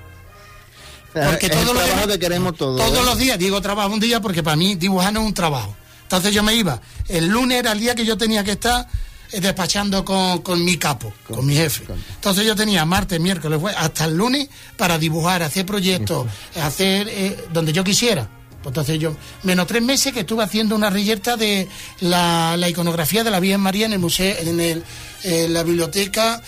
[1.14, 2.80] Porque es todo el lo trabajo demás- que queremos todos.
[2.80, 3.06] Todos ¿eh?
[3.06, 5.74] los días, digo trabajo un día porque para mí dibujar no es un trabajo.
[6.02, 6.80] Entonces yo me iba.
[7.08, 8.86] El lunes era el día que yo tenía que estar
[9.32, 11.84] eh, despachando con, con mi capo, con, mi jefe.
[12.16, 16.26] Entonces yo tenía martes, miércoles, jueves, hasta el lunes para dibujar, hacer proyectos,
[16.60, 18.28] hacer eh, donde yo quisiera.
[18.62, 21.68] Pues entonces yo, menos tres meses que estuve haciendo una reyerta de
[22.00, 24.82] la, la iconografía de la Virgen María en el museo, en, el,
[25.22, 26.42] en la biblioteca,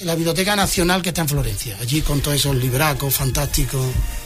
[0.00, 1.76] en la Biblioteca Nacional que está en Florencia.
[1.80, 3.84] Allí con todos esos libracos fantásticos.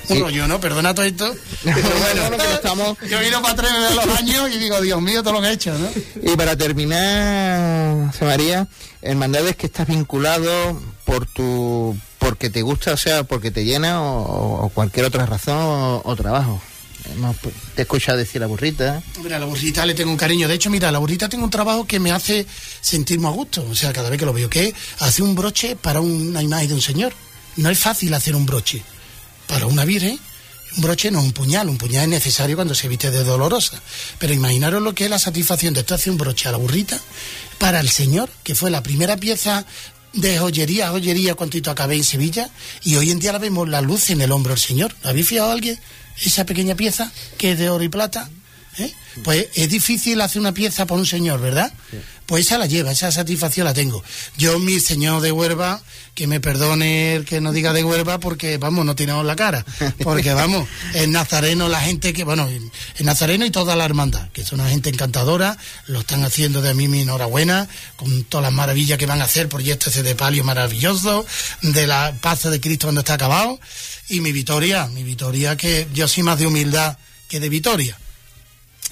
[0.08, 0.60] Un Y- rollo, ¿no?
[0.60, 1.34] Perdona todo esto.
[1.64, 4.80] Pero No, no, pero estamos- Yo he ido para tres de los años y digo,
[4.80, 5.88] Dios mío, todo lo que he hecho, ¿no?
[6.22, 8.68] Y para terminar, José María,
[9.02, 14.64] hermandades que estás vinculado por tu porque te gusta, o sea, porque te llena o,
[14.64, 16.60] o cualquier otra razón o, o trabajo.
[17.12, 19.03] Hemos- te he escuchado decir la burrita.
[19.17, 20.49] Hombre, a la burrita le tengo un cariño.
[20.49, 22.47] De hecho, mira, la burrita tengo un trabajo que me hace
[22.81, 23.64] sentirme a gusto.
[23.71, 26.69] O sea, cada vez que lo veo, que es hacer un broche para una imagen
[26.69, 27.12] de un señor.
[27.57, 28.83] No es fácil hacer un broche
[29.47, 30.19] para una virgen,
[30.77, 33.81] Un broche no es un puñal, un puñal es necesario cuando se viste de dolorosa.
[34.19, 36.99] Pero imaginaros lo que es la satisfacción de esto hacer un broche a la burrita
[37.59, 39.64] para el señor, que fue la primera pieza
[40.14, 42.50] de joyería, joyería cuantito acabé en Sevilla,
[42.83, 44.94] y hoy en día la vemos la luz en el hombro del señor.
[45.03, 45.79] ¿Habéis fijado a alguien
[46.22, 48.31] esa pequeña pieza que es de oro y plata?
[48.79, 48.92] ¿Eh?
[49.22, 51.72] Pues es difícil hacer una pieza por un señor, ¿verdad?
[52.27, 54.03] Pues esa la lleva, esa satisfacción la tengo.
[54.37, 55.83] Yo, mi señor de Huerva,
[56.14, 59.64] que me perdone el que no diga de Huerva porque, vamos, no tenemos la cara.
[60.03, 62.70] Porque, vamos, en Nazareno la gente que, bueno, en
[63.07, 66.88] Nazareno y toda la hermandad, que es una gente encantadora, lo están haciendo de mí
[66.88, 71.27] mi enhorabuena, con todas las maravillas que van a hacer, proyecto ese de palio maravilloso,
[71.62, 73.59] de la paz de Cristo cuando está acabado,
[74.09, 76.98] y mi victoria, mi victoria que yo soy más de humildad
[77.29, 77.98] que de victoria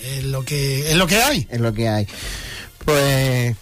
[0.03, 1.47] es lo que es lo que hay.
[1.51, 2.07] Es lo que hay.
[2.85, 3.55] Pues,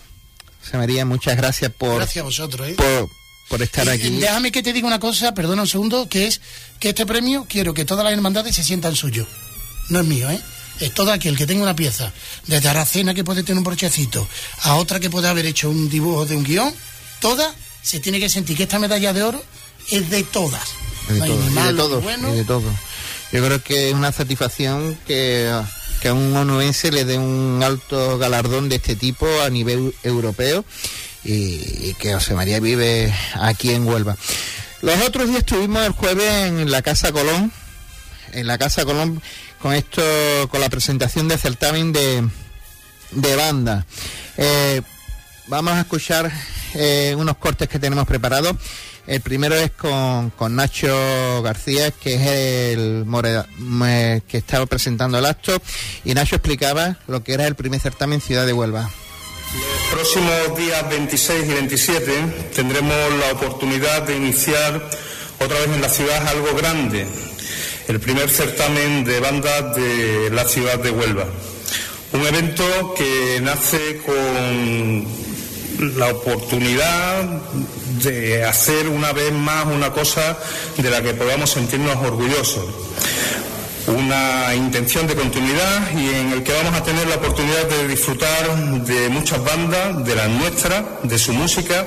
[0.61, 1.97] José María, muchas gracias por.
[1.97, 2.75] Gracias a vosotros, ¿eh?
[2.75, 3.20] por,
[3.63, 4.11] estar aquí.
[4.11, 6.41] Déjame que te diga una cosa, perdona un segundo, que es
[6.79, 9.27] que este premio quiero que todas las hermandades se sientan suyo.
[9.89, 10.41] No es mío, ¿eh?
[10.79, 12.13] Es todo aquel que tenga una pieza,
[12.47, 14.27] desde Aracena que puede tener un brochecito,
[14.63, 16.73] a otra que puede haber hecho un dibujo de un guion,
[17.21, 19.45] toda se tiene que sentir que esta medalla de oro
[19.91, 20.69] es de todas.
[21.09, 21.19] De,
[21.75, 22.71] todo, de todo.
[23.33, 25.51] Yo creo que es una satisfacción que
[26.01, 30.65] que a un onubense le dé un alto galardón de este tipo a nivel europeo
[31.25, 34.17] y, que José María vive aquí en Huelva.
[34.83, 37.53] Los otros días estuvimos el jueves en la Casa Colón,
[38.33, 39.23] en la Casa Colón
[39.61, 40.03] con esto,
[40.51, 42.27] con la presentación de certamen de,
[43.13, 43.85] de banda.
[44.37, 44.81] Eh,
[45.49, 46.31] vamos a escuchar
[46.75, 48.57] eh, unos cortes que tenemos preparados.
[49.07, 53.05] El primero es con, Nacho García, que es el
[54.29, 55.61] que estaba presentando el acto,
[56.05, 58.89] y Nacho explicaba lo que era el primer certamen Ciudad de Huelva.
[59.91, 62.13] Próximos días 26 y 27
[62.55, 64.89] tendremos la oportunidad de iniciar
[65.41, 67.05] otra vez en la ciudad algo grande,
[67.89, 71.27] el primer certamen de bandas de la ciudad de Huelva.
[72.13, 75.07] Un evento que nace con
[75.99, 77.25] la oportunidad
[78.05, 80.39] de hacer una vez más una cosa
[80.77, 82.67] de la que podamos sentirnos orgullosos.
[83.87, 88.85] Una intención de continuidad y en el que vamos a tener la oportunidad de disfrutar
[88.85, 91.87] de muchas bandas, de las nuestras, de su música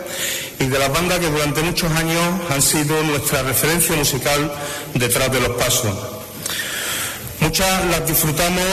[0.59, 4.51] y de las bandas que durante muchos años han sido nuestra referencia musical
[4.93, 5.95] detrás de los pasos.
[7.39, 8.63] Muchas las disfrutamos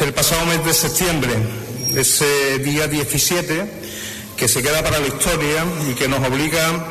[0.00, 1.32] el pasado mes de septiembre,
[1.96, 3.86] ese día 17
[4.36, 6.84] que se queda para la historia y que nos obliga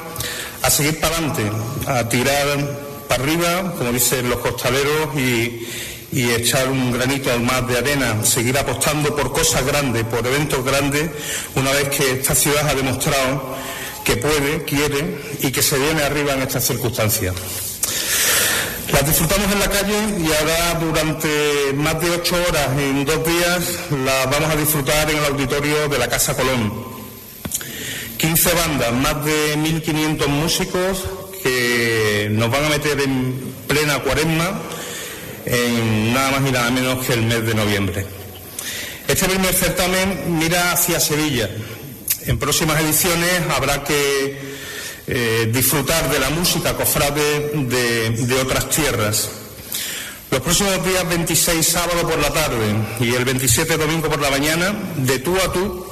[0.62, 1.44] a seguir para adelante,
[1.86, 2.85] a tirar
[3.16, 5.68] arriba, como dicen los costaleros, y,
[6.14, 11.10] echar un granito más de arena, seguir apostando por cosas grandes, por eventos grandes,
[11.56, 13.54] una vez que esta ciudad ha demostrado
[14.06, 17.36] que puede, quiere y que se viene arriba en estas circunstancias.
[18.94, 23.64] Las disfrutamos en la calle y ahora durante más de ocho horas en dos días
[24.06, 26.72] las vamos a disfrutar en el auditorio de la Casa Colón.
[28.18, 31.04] 15 bandas, más de 1.500 músicos
[32.30, 34.62] nos van a meter en plena cuaresma
[35.46, 38.06] en nada más y nada menos que el mes de noviembre.
[39.08, 41.50] Este primer certamen mira hacia Sevilla.
[42.26, 44.56] En próximas ediciones habrá que
[45.08, 49.30] eh, disfrutar de la música cofrade de, de otras tierras.
[50.32, 54.74] Los próximos días 26 sábado por la tarde y el 27 domingo por la mañana,
[54.98, 55.86] de tú a tú,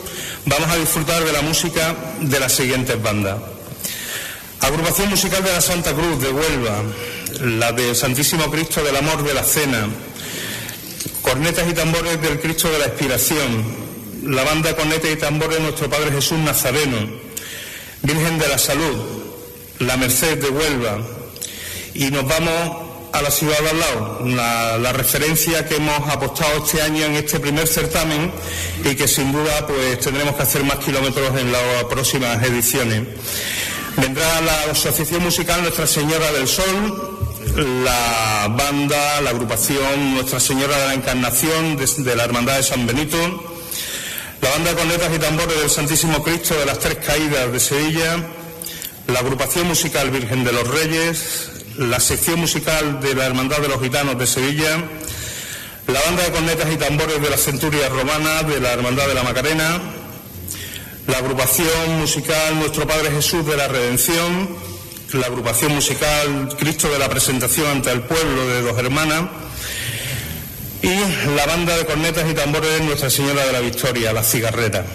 [0.45, 3.52] vamos a disfrutar de la música de las siguientes bandas.
[4.63, 6.81] Agrupación musical de la Santa Cruz de Huelva,
[7.41, 9.87] la de Santísimo Cristo del Amor de la Cena,
[11.21, 13.65] cornetas y tambores del Cristo de la Expiración,
[14.23, 16.97] la banda cornetas y tambores de nuestro Padre Jesús Nazareno,
[18.03, 18.97] Virgen de la Salud,
[19.79, 20.97] la Merced de Huelva,
[21.93, 24.19] y nos vamos a la ciudad de al lado,
[24.79, 28.31] la, referencia que hemos apostado este año en este primer certamen
[28.83, 33.03] y que sin duda pues tendremos que hacer más kilómetros en las próximas ediciones.
[33.97, 37.29] Vendrá la Asociación Musical Nuestra Señora del Sol,
[37.83, 43.17] la banda, la agrupación Nuestra Señora de la Encarnación de, la Hermandad de San Benito,
[44.41, 48.17] la banda con letras y tambores del Santísimo Cristo de las Tres Caídas de Sevilla,
[49.07, 53.81] la agrupación musical Virgen de los Reyes, la sección musical de la Hermandad de los
[53.81, 54.83] Gitanos de Sevilla,
[55.87, 59.23] la banda de cornetas y tambores de la Centuria Romana de la Hermandad de la
[59.23, 59.81] Macarena,
[61.07, 64.49] la agrupación musical Nuestro Padre Jesús de la Redención,
[65.13, 69.23] la agrupación musical Cristo de la Presentación ante el Pueblo de Dos Hermanas
[70.81, 70.95] y
[71.35, 74.85] la banda de cornetas y tambores Nuestra Señora de la Victoria, la Cigarreta.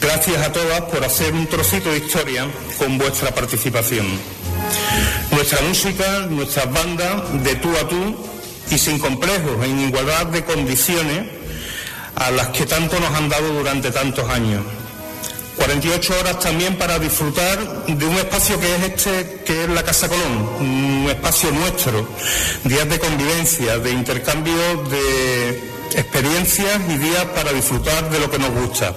[0.00, 2.46] Gracias a todas por hacer un trocito de historia
[2.78, 4.06] con vuestra participación.
[5.30, 8.16] Nuestra música, nuestras bandas, de tú a tú,
[8.70, 11.26] y sin complejos, en igualdad de condiciones
[12.14, 14.62] a las que tanto nos han dado durante tantos años.
[15.56, 20.08] 48 horas también para disfrutar de un espacio que es este, que es la Casa
[20.08, 22.08] Colón, un espacio nuestro,
[22.64, 24.54] días de convivencia, de intercambio
[24.90, 28.94] de experiencias y días para disfrutar de lo que nos gusta.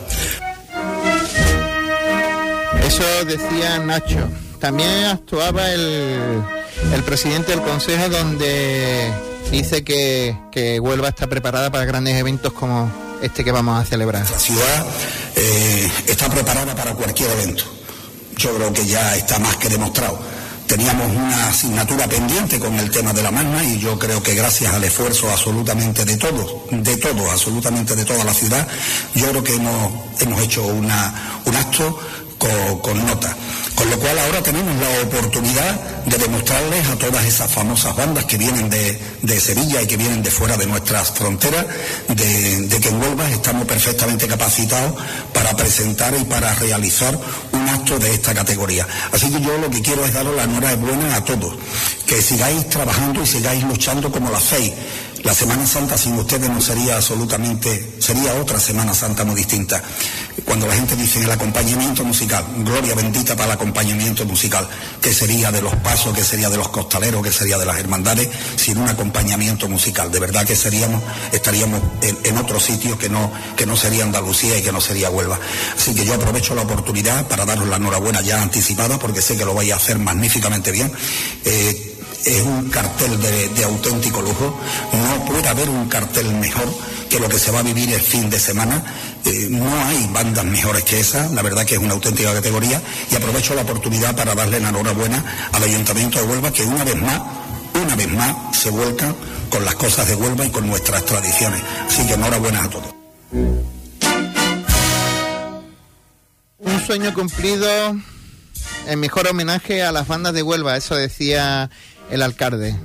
[2.85, 4.29] Eso decía Nacho.
[4.59, 6.43] También actuaba el,
[6.93, 9.09] el presidente del Consejo donde
[9.51, 12.91] dice que, que Huelva está preparada para grandes eventos como
[13.21, 14.29] este que vamos a celebrar.
[14.29, 14.85] La ciudad
[15.39, 17.63] eh, está preparada para cualquier evento.
[18.35, 20.19] Yo creo que ya está más que demostrado.
[20.67, 24.71] Teníamos una asignatura pendiente con el tema de la magna y yo creo que gracias
[24.71, 28.67] al esfuerzo absolutamente de todos, de todos, absolutamente de toda la ciudad,
[29.15, 31.99] yo creo que hemos, hemos hecho una, un acto
[32.39, 33.35] con, nota.
[33.75, 38.37] Con lo cual ahora tenemos la oportunidad de demostrarles a todas esas famosas bandas que
[38.37, 41.65] vienen de, de Sevilla y que vienen de fuera de nuestras fronteras,
[42.07, 44.93] de, que en Huelva estamos perfectamente capacitados
[45.33, 47.17] para presentar y para realizar
[47.51, 48.87] un acto de esta categoría.
[49.11, 51.53] Así que yo lo que quiero es daros la enhorabuena a todos,
[52.05, 54.73] que sigáis trabajando y sigáis luchando como lo hacéis.
[55.23, 59.83] La Semana Santa sin ustedes no sería absolutamente, sería otra Semana Santa muy distinta.
[60.45, 64.67] Cuando la gente dice el acompañamiento musical, gloria bendita para el acompañamiento musical,
[65.01, 68.29] que sería de los pasos, que sería de los costaleros, que sería de las hermandades,
[68.55, 70.11] sin un acompañamiento musical.
[70.11, 74.71] De verdad que estaríamos en, otro sitio que no, que no sería Andalucía y que
[74.71, 75.39] no sería Huelva.
[75.75, 79.45] Así que yo aprovecho la oportunidad para daros la enhorabuena ya anticipada, porque sé que
[79.45, 80.91] lo vais a hacer magníficamente bien.
[81.45, 81.88] Eh,
[82.25, 84.59] es un cartel de, auténtico lujo.
[84.93, 86.67] No puede haber un cartel mejor
[87.09, 88.83] que lo que se va a vivir el fin de semana.
[89.25, 93.15] Eh, no hay bandas mejores que esa, la verdad que es una auténtica categoría y
[93.15, 97.21] aprovecho la oportunidad para darle la enhorabuena al Ayuntamiento de Huelva que una vez más,
[97.73, 99.13] una vez más se vuelca
[99.49, 101.61] con las cosas de Huelva y con nuestras tradiciones.
[101.87, 102.93] Así que enhorabuena a todos.
[106.59, 107.95] Un sueño cumplido,
[108.87, 111.69] el mejor homenaje a las bandas de Huelva, eso decía
[112.09, 112.75] el alcalde?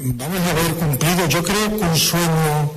[0.00, 2.72] Vamos a haber cumplido, yo creo un sueño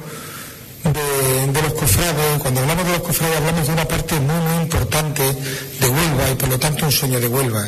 [0.83, 4.63] de, de, los cofrades, cuando hablamos de los cofrades hablamos de una parte muy, muy
[4.63, 7.67] importante de Huelva y por lo tanto un sueño de Huelva,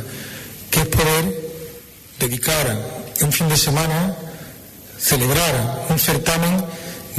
[0.71, 1.51] que es poder
[2.19, 2.77] dedicar
[3.21, 4.15] un fin de semana,
[4.97, 6.65] celebrar un certamen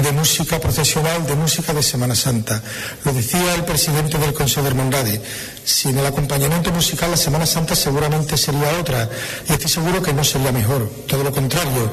[0.02, 2.62] de música profesional, de música de Semana Santa.
[3.04, 5.20] Lo decía el presidente del Consejo de Hermandades.
[5.64, 9.08] Sin el acompañamiento musical, la Semana Santa seguramente sería otra.
[9.48, 10.88] Y estoy seguro que no sería mejor.
[11.06, 11.90] Todo lo contrario.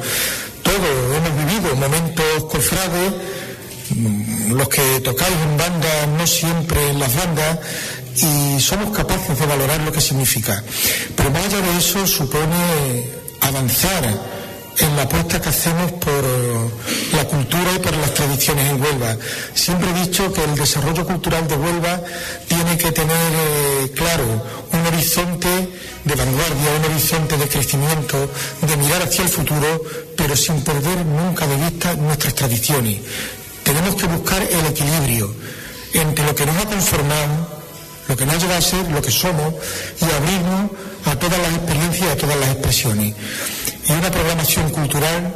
[0.63, 3.13] Todos hemos vivido momentos cofrades,
[4.49, 7.59] los que tocáis en bandas, no siempre en las bandas,
[8.15, 10.63] y somos capaces de valorar lo que significa.
[11.15, 13.09] Pero más allá de eso, supone
[13.41, 14.36] avanzar
[14.79, 16.23] en la apuesta que hacemos por
[17.13, 19.17] la cultura y por las tradiciones en Huelva.
[19.53, 22.01] Siempre he dicho que el desarrollo cultural de Huelva
[22.47, 25.47] tiene que tener eh, claro un horizonte
[26.03, 28.29] de vanguardia, un horizonte de crecimiento,
[28.61, 29.81] de mirar hacia el futuro,
[30.15, 32.99] pero sin perder nunca de vista nuestras tradiciones.
[33.63, 35.33] Tenemos que buscar el equilibrio
[35.93, 37.57] entre lo que nos ha conformado,
[38.07, 39.53] lo que nos lleva a ser lo que somos
[39.99, 40.71] y abrirnos
[41.05, 43.13] a todas las experiencias y a todas las expresiones.
[43.87, 45.33] Y una programación cultural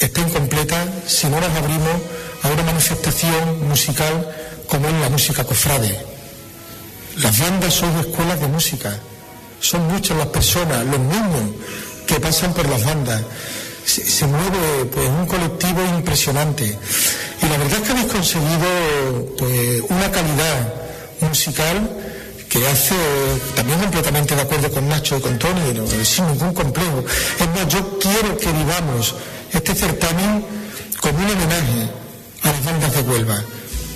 [0.00, 1.96] está incompleta si no nos abrimos
[2.42, 4.28] a una manifestación musical
[4.68, 6.14] como es la música cofrade.
[7.16, 8.98] Las bandas son escuelas de música.
[9.60, 11.54] Son muchas las personas, los niños
[12.06, 13.22] que pasan por las bandas.
[13.86, 16.78] Se, mueve pues un colectivo impresionante.
[17.42, 20.74] Y la verdad es que habéis conseguido pues una calidad
[21.20, 22.03] musical
[22.48, 22.94] que hace
[23.54, 27.04] también completamente de acuerdo con Nacho y con Tony, no, sin ningún complejo.
[27.40, 29.14] Es más, yo quiero que vivamos
[29.52, 30.44] este certamen
[31.00, 31.90] como un homenaje
[32.42, 33.42] a las bandas de Huelva.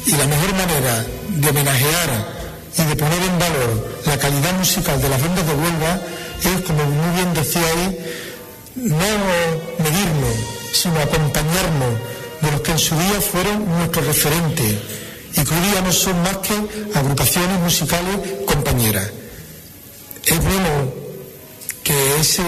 [0.06, 2.38] Y la mejor manera de homenajear
[2.78, 6.00] y de poner en valor la calidad musical de las bandas de Huelva
[6.44, 7.98] es, como muy bien decía ahí,
[8.76, 9.06] no
[9.78, 10.36] medirnos,
[10.72, 11.94] sino acompañarnos
[12.40, 14.74] de los que en su día fueron nuestros referentes
[15.44, 16.54] día no son más que
[16.94, 19.10] agrupaciones musicales compañeras.
[20.24, 20.92] Es bueno
[21.82, 22.42] que ese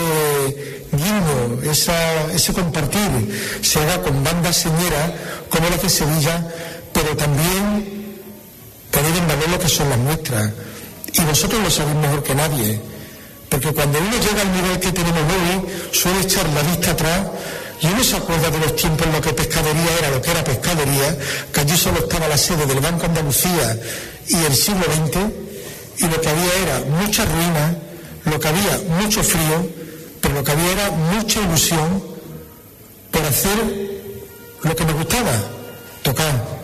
[0.92, 5.12] guiño, ese compartir se haga con bandas señeras
[5.48, 6.46] como las de Sevilla,
[6.92, 8.16] pero también
[8.90, 10.50] poner en valor lo que son las nuestras.
[11.12, 12.80] Y vosotros lo sabéis mejor que nadie,
[13.48, 17.26] porque cuando uno llega al nivel que tenemos hoy, suele echar la vista atrás
[17.80, 20.44] y uno se acuerda de los tiempos en los que pescadería era lo que era
[20.44, 21.16] pescadería,
[21.52, 23.78] que allí solo estaba la sede del Banco Andalucía
[24.28, 25.18] y el siglo XX,
[25.98, 27.76] y lo que había era mucha ruina,
[28.24, 29.66] lo que había mucho frío,
[30.20, 32.02] pero lo que había era mucha ilusión
[33.10, 34.00] por hacer
[34.62, 35.32] lo que nos gustaba,
[36.02, 36.59] tocar.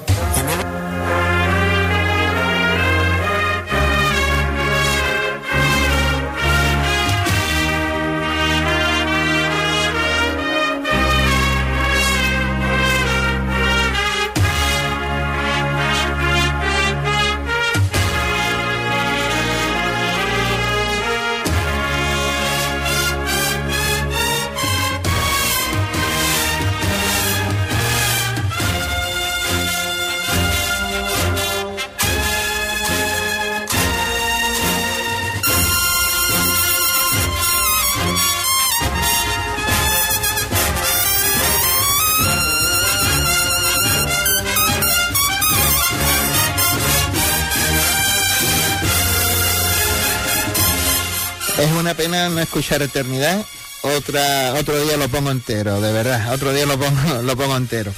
[52.06, 53.44] Pena no escuchar Eternidad.
[53.82, 56.32] Otra, otro día lo pongo entero, de verdad.
[56.32, 57.92] Otro día lo pongo, lo pongo entero.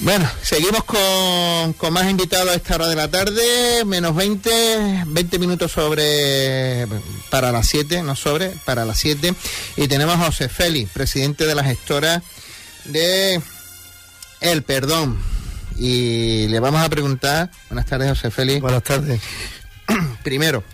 [0.00, 5.38] Bueno, seguimos con, con, más invitados a esta hora de la tarde, menos 20, 20
[5.38, 6.86] minutos sobre,
[7.28, 9.34] para las 7, no sobre, para las 7.
[9.76, 12.22] Y tenemos a José Félix, presidente de la gestora
[12.86, 13.42] de
[14.40, 15.18] El Perdón.
[15.76, 18.62] Y le vamos a preguntar, buenas tardes José Félix.
[18.62, 19.20] Buenas tardes.
[20.22, 20.64] Primero,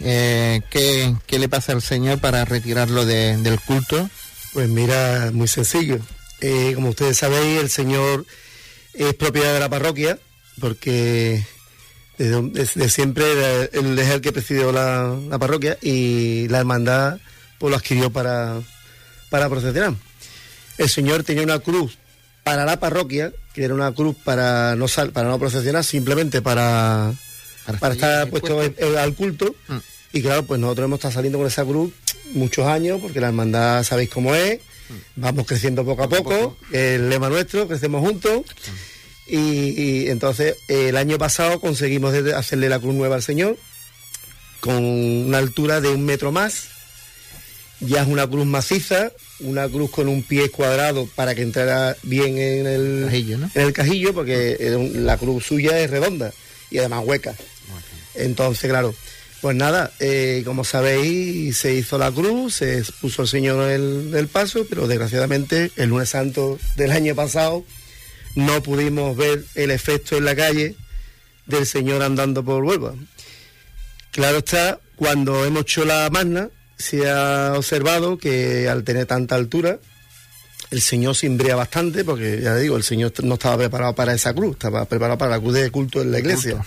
[0.00, 4.08] eh, ¿qué, le pasa al Señor para retirarlo del culto?
[4.52, 5.98] Pues mira, muy sencillo.
[6.40, 8.26] Eh, como ustedes sabéis, el Señor
[8.94, 10.18] es propiedad de la parroquia,
[10.60, 11.44] porque
[12.18, 17.18] desde, siempre él es el que presidió la, parroquia y la hermandad
[17.58, 18.60] pues, lo adquirió para,
[19.30, 19.94] para procesionar.
[20.78, 21.98] El Señor tenía una cruz
[22.44, 27.12] para la parroquia, que era una cruz para no, para no procesionar, simplemente para
[27.78, 29.54] para, estar puesto al culto.
[29.68, 29.76] Mm.
[30.12, 31.92] Y claro, pues nosotros hemos estado saliendo con esa cruz
[32.32, 34.94] muchos años, porque la hermandad sabéis cómo es, mm.
[35.20, 38.42] vamos creciendo poco a poco, el lema nuestro, crecemos juntos.
[38.42, 38.96] Mm.
[39.28, 43.56] Y, entonces el año pasado conseguimos hacerle la cruz nueva al Señor,
[44.60, 46.68] con una altura de un metro más.
[47.80, 52.38] Ya es una cruz maciza, una cruz con un pie cuadrado para que entrara bien
[52.38, 54.56] en el cajillo, en el cajillo porque
[54.94, 56.32] la cruz suya es redonda
[56.70, 57.34] y además hueca.
[58.16, 58.94] Entonces, claro,
[59.40, 64.28] pues nada, eh, como sabéis, se hizo la cruz, se puso el Señor en el,
[64.28, 67.64] paso, pero desgraciadamente el lunes santo del año pasado
[68.34, 70.74] no pudimos ver el efecto en la calle
[71.46, 72.94] del Señor andando por Huelva.
[74.10, 79.78] Claro está, cuando hemos hecho la magna, se ha observado que al tener tanta altura,
[80.70, 84.52] el Señor se bastante, porque ya digo, el Señor no estaba preparado para esa cruz,
[84.52, 86.64] estaba preparado para la cruz de culto en la iglesia.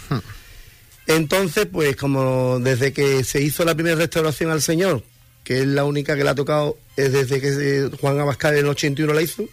[1.09, 5.03] Entonces, pues como desde que se hizo la primera restauración al Señor,
[5.43, 8.67] que es la única que le ha tocado, es desde que Juan Abascal en el
[8.67, 9.43] 81 la hizo,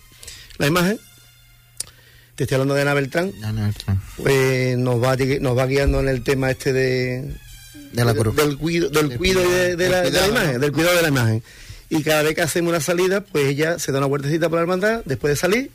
[0.58, 1.00] la imagen,
[2.34, 3.32] te estoy hablando de Ana Beltrán,
[4.18, 7.34] pues nos va, nos va guiando en el tema este de,
[7.90, 8.36] de la cruz.
[8.36, 11.42] del cuido, del cuido de, la, imagen, del cuidado de la imagen.
[11.88, 14.62] Y cada vez que hacemos una salida, pues ella se da una vueltecita por la
[14.62, 15.70] hermandad, después de salir,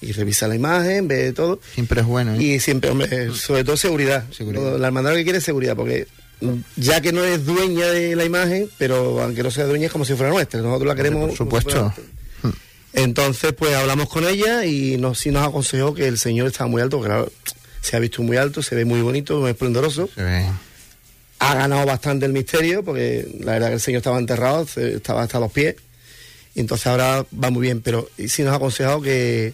[0.00, 1.60] y revisa la imagen, ve todo.
[1.74, 2.34] Siempre es bueno.
[2.34, 2.42] ¿eh?
[2.42, 4.24] Y siempre, hombre, sobre todo seguridad.
[4.78, 6.06] La hermandad lo que quiere es seguridad, porque
[6.76, 10.04] ya que no es dueña de la imagen, pero aunque no sea dueña es como
[10.04, 10.60] si fuera nuestra.
[10.60, 11.28] Nosotros la queremos.
[11.28, 11.92] Por supuesto.
[12.92, 16.80] Entonces, pues hablamos con ella y nos, sí nos aconsejó que el señor estaba muy
[16.80, 17.30] alto, claro,
[17.82, 20.08] se ha visto muy alto, se ve muy bonito, muy esplendoroso.
[21.38, 25.38] Ha ganado bastante el misterio, porque la verdad que el señor estaba enterrado, estaba hasta
[25.38, 25.76] los pies.
[26.54, 29.52] Y entonces ahora va muy bien, pero sí nos ha aconsejado que,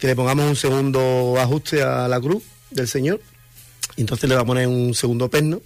[0.00, 3.20] que le pongamos un segundo ajuste a la cruz del Señor.
[3.96, 5.60] Y entonces le va a poner un segundo perno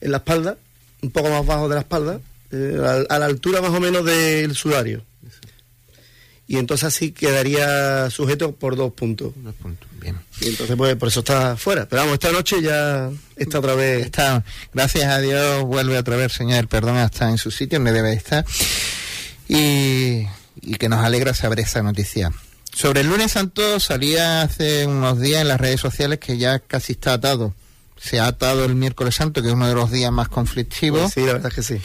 [0.00, 0.56] en la espalda,
[1.02, 2.20] un poco más bajo de la espalda,
[2.52, 5.04] eh, a, la altura más o menos del sudario.
[6.46, 9.32] Y entonces así quedaría sujeto por dos puntos.
[9.36, 10.18] Dos puntos, bien.
[10.40, 11.86] Y entonces pues por eso está fuera.
[11.88, 14.06] Pero vamos, esta noche ya está otra vez.
[14.06, 18.12] Está, gracias a Dios vuelve otra vez, Señor, perdón, está en su sitio donde debe
[18.12, 18.46] estar.
[19.48, 20.26] Y,
[20.62, 22.32] y que nos alegra saber esa noticia.
[22.72, 26.92] Sobre el lunes santo salía hace unos días en las redes sociales que ya casi
[26.92, 27.54] está atado.
[28.00, 31.00] Se ha atado el miércoles santo, que es uno de los días más conflictivos.
[31.00, 31.80] Pues sí, la verdad es que sí.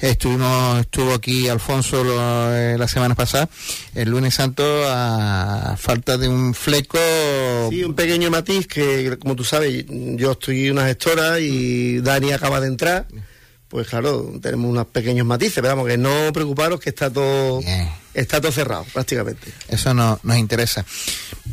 [0.00, 2.02] Estuvimos, estuvo aquí Alfonso
[2.54, 3.50] eh, la semana pasada.
[3.94, 6.98] El lunes santo, a falta de un fleco.
[7.68, 12.60] Sí, un pequeño matiz que, como tú sabes, yo estoy una gestora y Dani acaba
[12.60, 13.06] de entrar
[13.68, 17.60] pues claro, tenemos unos pequeños matices, pero vamos, que no preocuparos que está todo
[18.14, 19.52] está todo cerrado prácticamente.
[19.68, 20.84] Eso no, nos interesa.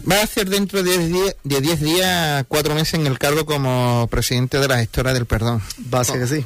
[0.10, 4.08] Va a ser dentro de 10 días, de días, cuatro meses en el cargo como
[4.10, 5.62] presidente de la gestora del perdón.
[5.94, 6.46] Va a ser que sí.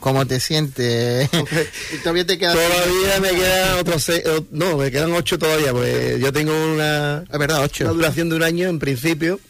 [0.00, 1.28] ¿Cómo te sientes?
[2.02, 6.32] todavía te queda Todavía me quedan otros seis, no, me quedan ocho todavía, porque yo
[6.32, 7.84] tengo una, es verdad, ocho.
[7.84, 9.40] una duración de un año en principio,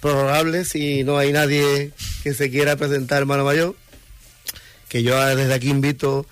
[0.00, 1.92] prorrogable si no hay nadie
[2.22, 3.76] que se quiera presentar hermano mayor,
[4.88, 6.26] que yo desde aquí invito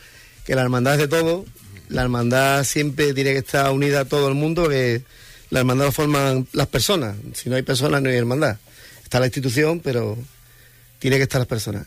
[0.45, 1.45] que la hermandad es de todo,
[1.89, 5.03] la hermandad siempre tiene que estar unida a todo el mundo, que
[5.51, 8.59] la hermandad lo forman las personas, si no hay personas no hay hermandad.
[9.03, 10.19] Está la institución, pero
[10.99, 11.87] tiene que estar las personas.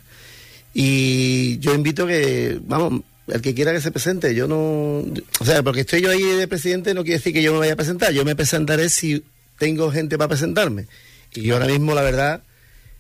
[0.74, 5.00] Y yo invito que, vamos, el que quiera que se presente, yo no,
[5.40, 7.74] o sea, porque estoy yo ahí de presidente no quiere decir que yo me vaya
[7.74, 9.24] a presentar, yo me presentaré si
[9.58, 10.86] tengo gente para presentarme.
[11.34, 12.44] Y yo ahora mismo, la verdad,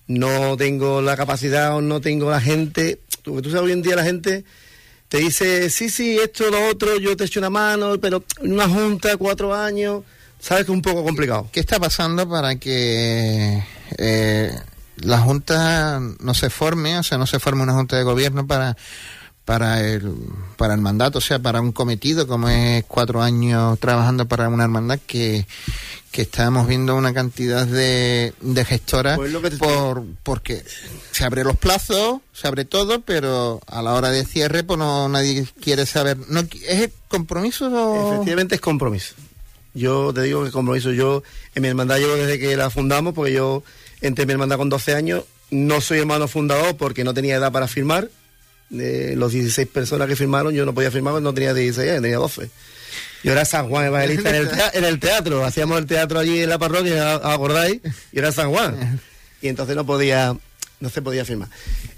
[0.07, 3.95] no tengo la capacidad o no tengo la gente, tú, tú sabes, hoy en día
[3.97, 4.45] la gente
[5.09, 9.17] te dice, sí, sí, esto, lo otro, yo te echo una mano, pero una junta,
[9.17, 10.03] cuatro años,
[10.39, 11.49] sabes que es un poco complicado.
[11.51, 13.61] ¿Qué está pasando para que...
[13.97, 14.51] Eh,
[14.97, 18.75] la Junta no se forme, o sea, no se forme una Junta de Gobierno para,
[19.47, 20.13] para, el,
[20.57, 24.65] para el mandato, o sea, para un cometido, como es cuatro años trabajando para una
[24.65, 25.47] hermandad que,
[26.11, 30.65] que estamos viendo una cantidad de, de gestoras pues por, porque
[31.13, 35.07] se abre los plazos, se abre todo, pero a la hora de cierre pues no
[35.07, 36.17] nadie quiere saber.
[36.27, 38.15] No, ¿Es compromiso o...?
[38.15, 39.15] Efectivamente es compromiso.
[39.73, 40.91] Yo te digo que compromiso.
[40.91, 41.23] Yo
[41.55, 43.63] en mi hermandad llevo desde que la fundamos, porque yo
[44.01, 45.23] entre mi hermandad con 12 años.
[45.51, 48.09] No soy hermano fundador porque no tenía edad para firmar.
[48.69, 52.17] De los 16 personas que firmaron, yo no podía firmar no tenía 16 años, tenía
[52.17, 52.49] 12.
[53.23, 54.29] Yo era San Juan Evangelista
[54.73, 55.43] en el, teatro.
[55.43, 57.81] Hacíamos el teatro allí en la parroquia, ¿acordáis?
[58.11, 58.99] Y era San Juan.
[59.41, 60.37] Y entonces no podía,
[60.79, 61.49] no se podía firmar.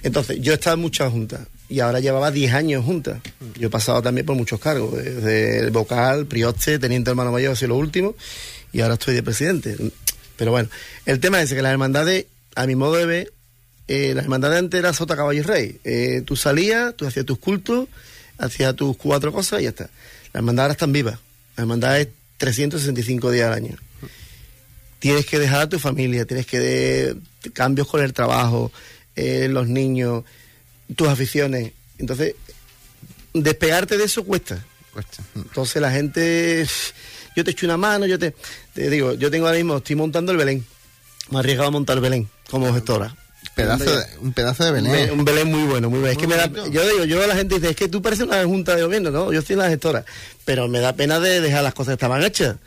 [0.04, 3.20] Entonces, yo he estado en muchas juntas y ahora llevaba 10 años juntas.
[3.58, 7.68] Yo he pasado también por muchos cargos, desde el vocal, prioste, teniente hermano mayor, así
[7.68, 8.16] lo último,
[8.72, 9.78] y ahora estoy de presidente.
[10.36, 10.70] Pero bueno,
[11.06, 13.34] el tema es que las hermandades, a mi modo de ver,
[13.92, 15.80] eh, las hermandades antes era sota, caballo y rey.
[15.84, 17.88] Eh, tú salías, tú hacías tus cultos,
[18.38, 19.86] hacías tus cuatro cosas y ya está.
[19.86, 21.16] Las hermandades ahora están vivas.
[21.56, 23.76] Las hermandades 365 días al año.
[25.00, 27.18] Tienes que dejar a tu familia, tienes que de,
[27.52, 28.72] cambios con el trabajo,
[29.16, 30.24] eh, los niños,
[30.96, 31.72] tus aficiones.
[31.98, 32.36] Entonces,
[33.34, 34.64] despegarte de eso cuesta.
[34.94, 35.24] Cuesta.
[35.36, 36.64] Entonces la gente
[37.36, 38.36] yo te echo una mano, yo te,
[38.76, 40.64] te digo, yo tengo ahora mismo, estoy montando el Belén.
[41.32, 43.16] Me he arriesgado a montar el Belén como gestora.
[43.64, 45.12] Pedazo de, un pedazo de Belén.
[45.12, 46.12] Un, Belén muy bueno, muy bueno.
[46.12, 48.26] es que me da, yo digo, yo a la gente dice, es que tú pareces
[48.26, 49.32] una junta de gobierno, ¿no?
[49.32, 50.06] Yo estoy en la gestora.
[50.46, 52.58] Pero me da pena de dejar las cosas que estaban hechas.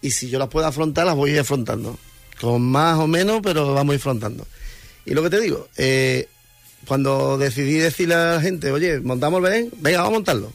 [0.00, 1.98] Y si yo las puedo afrontar, las voy a ir afrontando.
[2.40, 4.46] Con más o menos, pero vamos a ir afrontando.
[5.04, 6.28] Y lo que te digo, eh,
[6.86, 10.52] cuando decidí decirle a la gente, oye, montamos el Belén, venga, vamos a montarlo.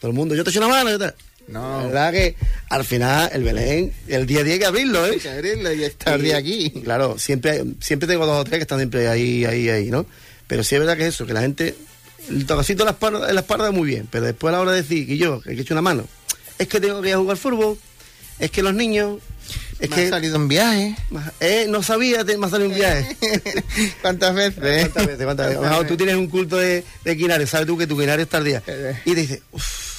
[0.00, 1.14] Todo el mundo, yo te echo una mano, yo te...
[1.48, 1.80] No.
[1.80, 2.36] La verdad que
[2.70, 5.12] al final el Belén, el día a día hay que abrirlo, ¿eh?
[5.12, 6.70] Hay que abrirlo y estar de aquí.
[6.82, 10.06] Claro, siempre, siempre tengo dos o tres que están siempre ahí, ahí, ahí, ¿no?
[10.46, 11.76] Pero sí es verdad que eso, que la gente,
[12.28, 14.72] el tocacito en la espalda, en la espalda muy bien, pero después a la hora
[14.72, 16.06] de decir que yo, que he hecho una mano,
[16.58, 17.78] es que tengo que ir a jugar fútbol,
[18.38, 19.18] es que los niños,
[19.78, 20.96] es me que ha salido un viaje.
[21.40, 23.16] Eh, no sabía, me ha salido un viaje.
[24.02, 24.88] ¿Cuántas veces?
[24.92, 25.24] ¿Cuántas veces?
[25.24, 25.86] ¿Cuántas veces?
[25.86, 28.62] tú tienes un culto de, de Quinares, sabes tú que tu Quinares es tardía.
[28.66, 29.00] Eh.
[29.04, 29.95] Y te dices, uff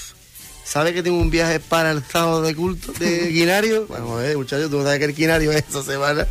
[0.67, 3.87] ¿Sabe que tengo un viaje para el estado de culto de Quinario?
[3.87, 6.27] Bueno, eh, muchachos, tú sabes que el Quinario es esta semana.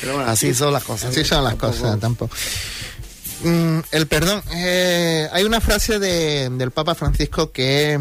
[0.00, 1.10] Pero bueno, así son las cosas.
[1.10, 2.34] Así son las cosas, tampoco.
[3.42, 4.42] Mm, el perdón.
[4.54, 7.98] Eh, hay una frase de, del Papa Francisco que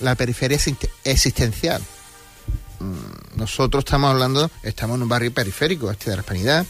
[0.00, 0.68] la periferia es
[1.04, 1.80] existencial.
[2.80, 6.66] Mm, nosotros estamos hablando, estamos en un barrio periférico, este de la Hispanidad,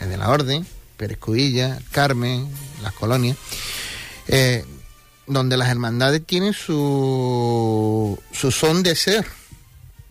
[0.00, 0.64] de la Orden,
[0.96, 2.48] Pérez Cudilla, Carmen,
[2.82, 3.36] las colonias.
[4.28, 4.64] Eh,
[5.26, 9.26] donde las hermandades tienen su, su son de ser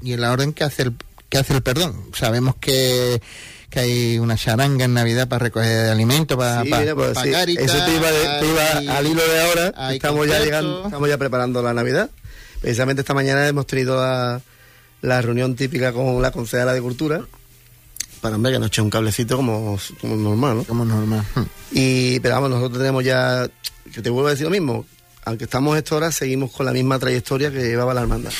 [0.01, 0.93] y en la orden que hace el,
[1.29, 1.95] que hace el perdón.
[2.13, 3.21] Sabemos que,
[3.69, 8.97] que hay una charanga en Navidad para recoger alimentos, para, para, pues Eso te iba,
[8.97, 9.93] al hilo de ahora.
[9.93, 12.09] Estamos ya llegando, estamos ya preparando la Navidad.
[12.61, 14.41] Precisamente esta mañana hemos tenido la,
[15.01, 17.23] la reunión típica con la concejala de Cultura
[18.23, 20.63] para hombre que nos eche un cablecito como, como normal, ¿no?
[20.63, 21.25] Como normal.
[21.71, 23.49] Y, pero vamos, nosotros tenemos ya,
[23.93, 24.85] que te vuelvo a decir lo mismo,
[25.25, 28.31] aunque estamos estoras, seguimos con la misma trayectoria que llevaba la hermandad.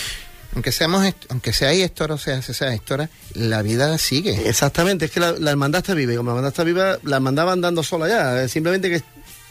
[0.53, 4.47] Aunque seamos, aunque seáis estora o sea, sea estora, la vida sigue.
[4.47, 7.47] Exactamente, es que la, hermandad está viva, y como la hermandad está viva, la hermandad
[7.47, 9.01] va andando sola ya, simplemente que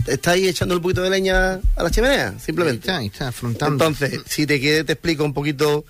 [0.07, 2.91] está ahí echando un poquito de leña a la chimenea, simplemente.
[2.91, 3.87] Ahí está, afrontando.
[3.87, 5.85] Entonces, si te quieres, te explico un poquito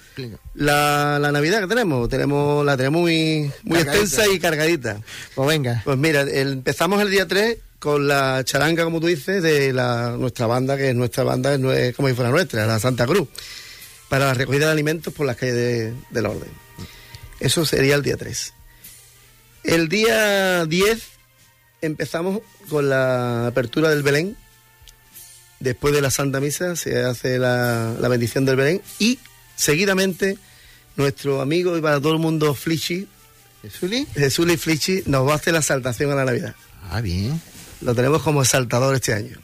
[0.55, 2.09] la, Navidad que tenemos.
[2.09, 5.01] tenemos La tenemos muy, muy extensa y cargadita.
[5.35, 5.83] Pues venga.
[5.85, 10.47] Pues mira, empezamos el día 3 con la charanga, como tú dices, de la, nuestra
[10.47, 13.27] banda, que es nuestra banda, es como si fuera nuestra, la Santa Cruz,
[14.09, 16.49] para la recogida de alimentos por las calles de, del orden.
[17.41, 18.55] Eso sería el día 3.
[19.65, 21.03] El día 10
[21.81, 24.37] empezamos con la apertura del Belén
[25.59, 29.19] después de la Santa Misa se hace la, la bendición del Belén y
[29.57, 30.39] seguidamente
[30.95, 33.09] nuestro amigo y para todo el mundo Flichi,
[33.63, 34.57] ¿Jesuli?
[34.57, 36.55] Flichi, nos va a hacer la saltación a la Navidad.
[36.91, 37.41] Ah, bien.
[37.83, 39.37] Lo tenemos como saltador este año.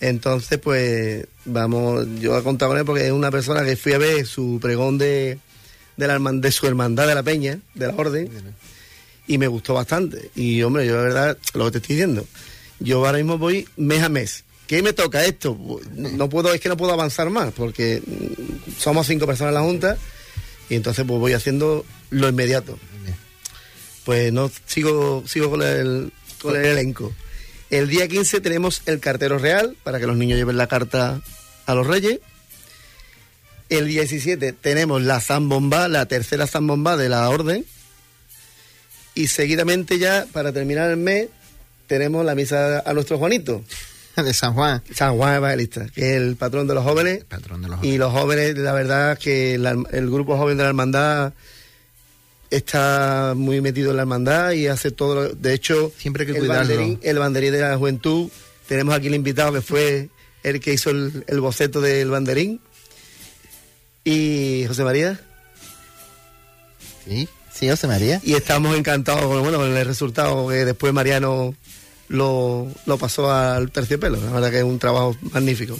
[0.00, 3.98] Entonces, pues, vamos, yo he contado con él porque es una persona que fui a
[3.98, 5.38] ver su pregón de,
[5.96, 8.30] de, la de su hermandad de la Peña, de la Orden,
[9.26, 10.30] y me gustó bastante.
[10.34, 12.26] Y, hombre, yo la verdad, lo que te estoy diciendo,
[12.80, 14.44] yo ahora mismo voy mes a mes.
[14.66, 15.56] ¿Qué me toca esto?
[15.94, 19.54] No, no puedo, es que no puedo avanzar más, porque mm, somos cinco personas en
[19.54, 19.96] la Junta,
[20.68, 22.78] y entonces pues voy haciendo lo inmediato.
[24.04, 27.10] Pues no, sigo, sigo con el, con el elenco.
[27.74, 31.20] El día 15 tenemos el cartero real para que los niños lleven la carta
[31.66, 32.20] a los reyes.
[33.68, 37.64] El 17 tenemos la zambomba, la tercera zambomba de la orden.
[39.16, 41.28] Y seguidamente ya, para terminar el mes,
[41.88, 43.64] tenemos la misa a nuestro Juanito,
[44.16, 44.80] De San Juan.
[44.94, 47.24] San Juan Evangelista, que es el patrón de los jóvenes.
[47.24, 50.68] Patrón de los Y los jóvenes, la verdad que la- el grupo joven de la
[50.68, 51.32] hermandad
[52.56, 55.14] está muy metido en la hermandad y hace todo.
[55.14, 56.74] lo- de hecho, Siempre hay que el cuidarlo.
[56.74, 58.30] banderín, el banderín de la juventud,
[58.68, 60.08] tenemos aquí el invitado que fue
[60.42, 62.60] el que hizo el, el boceto del banderín.
[64.04, 65.20] Y José María.
[67.06, 68.20] Sí, sí, José María.
[68.22, 71.54] Y estamos encantados con, bueno, con el resultado que después Mariano
[72.08, 74.18] lo, lo pasó al terciopelo.
[74.22, 75.78] La verdad que es un trabajo magnífico.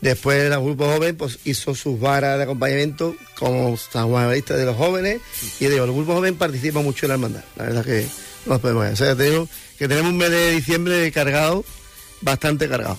[0.00, 5.20] Después el grupo joven pues, hizo sus varas de acompañamiento como San de los jóvenes.
[5.58, 7.44] Y digo, el grupo joven participa mucho en la hermandad.
[7.56, 8.06] La verdad que
[8.46, 8.92] no nos podemos ver.
[8.92, 11.64] O sea, te digo que tenemos un mes de diciembre cargado,
[12.20, 12.98] bastante cargado.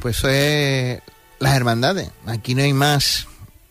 [0.00, 1.00] Pues eso es
[1.38, 2.10] las hermandades.
[2.26, 3.26] Aquí no hay más.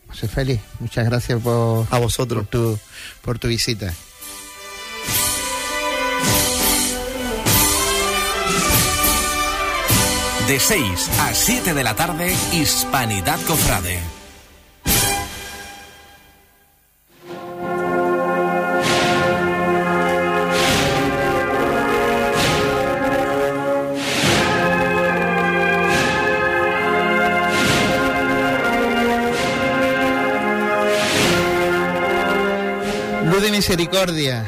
[0.08, 2.48] José Félix, muchas gracias por, A vosotros.
[2.48, 2.80] por, tu,
[3.22, 3.93] por tu visita.
[10.48, 14.00] De 6 a 7 de la tarde, Hispanidad Cofrade.
[33.26, 34.45] Luz de Misericordia.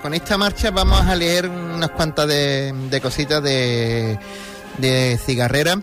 [0.00, 4.18] Con esta marcha vamos a leer unas cuantas de, de cositas de,
[4.78, 5.80] de cigarrera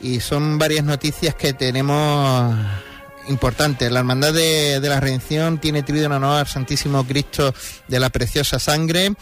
[0.00, 2.54] y son varias noticias que tenemos
[3.28, 3.90] importantes.
[3.90, 7.54] La Hermandad de, de la Redención tiene trido en honor al Santísimo Cristo
[7.88, 9.14] de la Preciosa Sangre.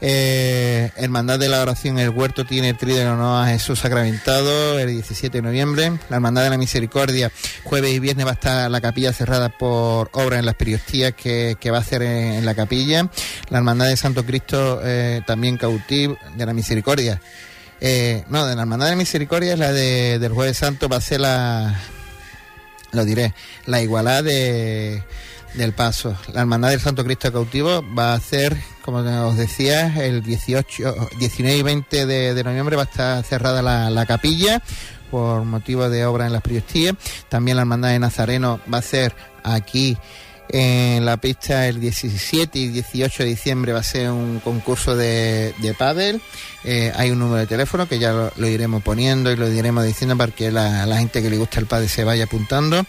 [0.00, 4.88] Eh, Hermandad de la Oración El Huerto tiene trido en honor a Jesús Sacramentado el
[4.88, 5.92] 17 de noviembre.
[6.10, 7.30] La Hermandad de la Misericordia
[7.62, 11.56] jueves y viernes va a estar la capilla cerrada por obra en las periostías que,
[11.58, 13.08] que va a hacer en, en la capilla.
[13.50, 17.20] La Hermandad de Santo Cristo eh, también cautivo de la Misericordia.
[17.86, 21.02] Eh, no, de la Hermandad de Misericordia es la de, del Jueves Santo, va a
[21.02, 21.78] ser la,
[22.92, 23.34] lo diré,
[23.66, 25.02] la igualdad de,
[25.52, 26.16] del paso.
[26.32, 31.58] La Hermandad del Santo Cristo Cautivo va a hacer, como os decía, el 18, 19
[31.58, 34.62] y 20 de, de noviembre va a estar cerrada la, la capilla
[35.10, 36.94] por motivo de obra en las Priostías.
[37.28, 39.98] También la Hermandad de Nazareno va a ser aquí
[40.50, 45.54] en la pista el 17 y 18 de diciembre va a ser un concurso de,
[45.58, 46.20] de pádel.
[46.64, 49.84] Eh, hay un número de teléfono que ya lo, lo iremos poniendo y lo iremos
[49.84, 52.84] diciendo para que la, la gente que le gusta el pádel se vaya apuntando.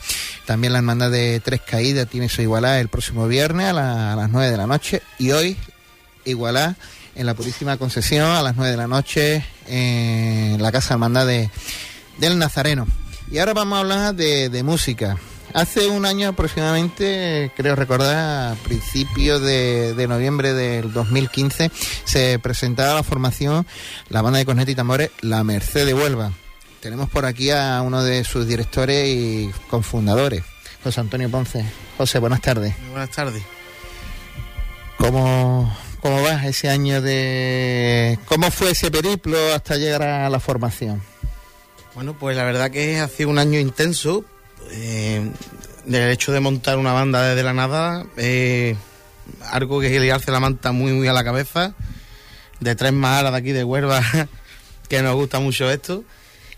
[0.45, 4.29] También la hermandad de Tres Caídas tiene su igualá el próximo viernes a, la- las
[4.29, 5.57] 9 de la noche y hoy
[6.25, 6.75] igualá
[7.15, 11.49] en la Purísima Concesión a las 9 de la noche en la Casa Hermandad de,
[12.19, 12.85] del Nazareno.
[13.31, 15.17] Y ahora vamos a hablar de, de música.
[15.55, 21.71] Hace un año aproximadamente, creo recordar, a principios de, de noviembre del 2015,
[22.03, 23.65] se presentaba la formación,
[24.09, 26.33] la banda de corneta y tambores, La Merced de Huelva.
[26.81, 30.43] Tenemos por aquí a uno de sus directores y cofundadores,
[30.83, 31.65] José Antonio Ponce.
[31.97, 32.75] José, buenas tardes.
[32.91, 33.41] Buenas tardes.
[34.97, 38.19] ¿Cómo, ¿Cómo va ese año de...
[38.25, 41.01] ¿Cómo fue ese periplo hasta llegar a la formación?
[41.93, 44.25] Bueno, pues la verdad que ha sido un año intenso.
[44.71, 45.29] Eh,
[45.85, 48.75] del hecho de montar una banda desde la nada, eh,
[49.51, 51.73] algo que liarse la manta muy, muy a la cabeza.
[52.59, 54.01] De tres malas de aquí de Huelva,
[54.89, 56.03] que nos gusta mucho esto.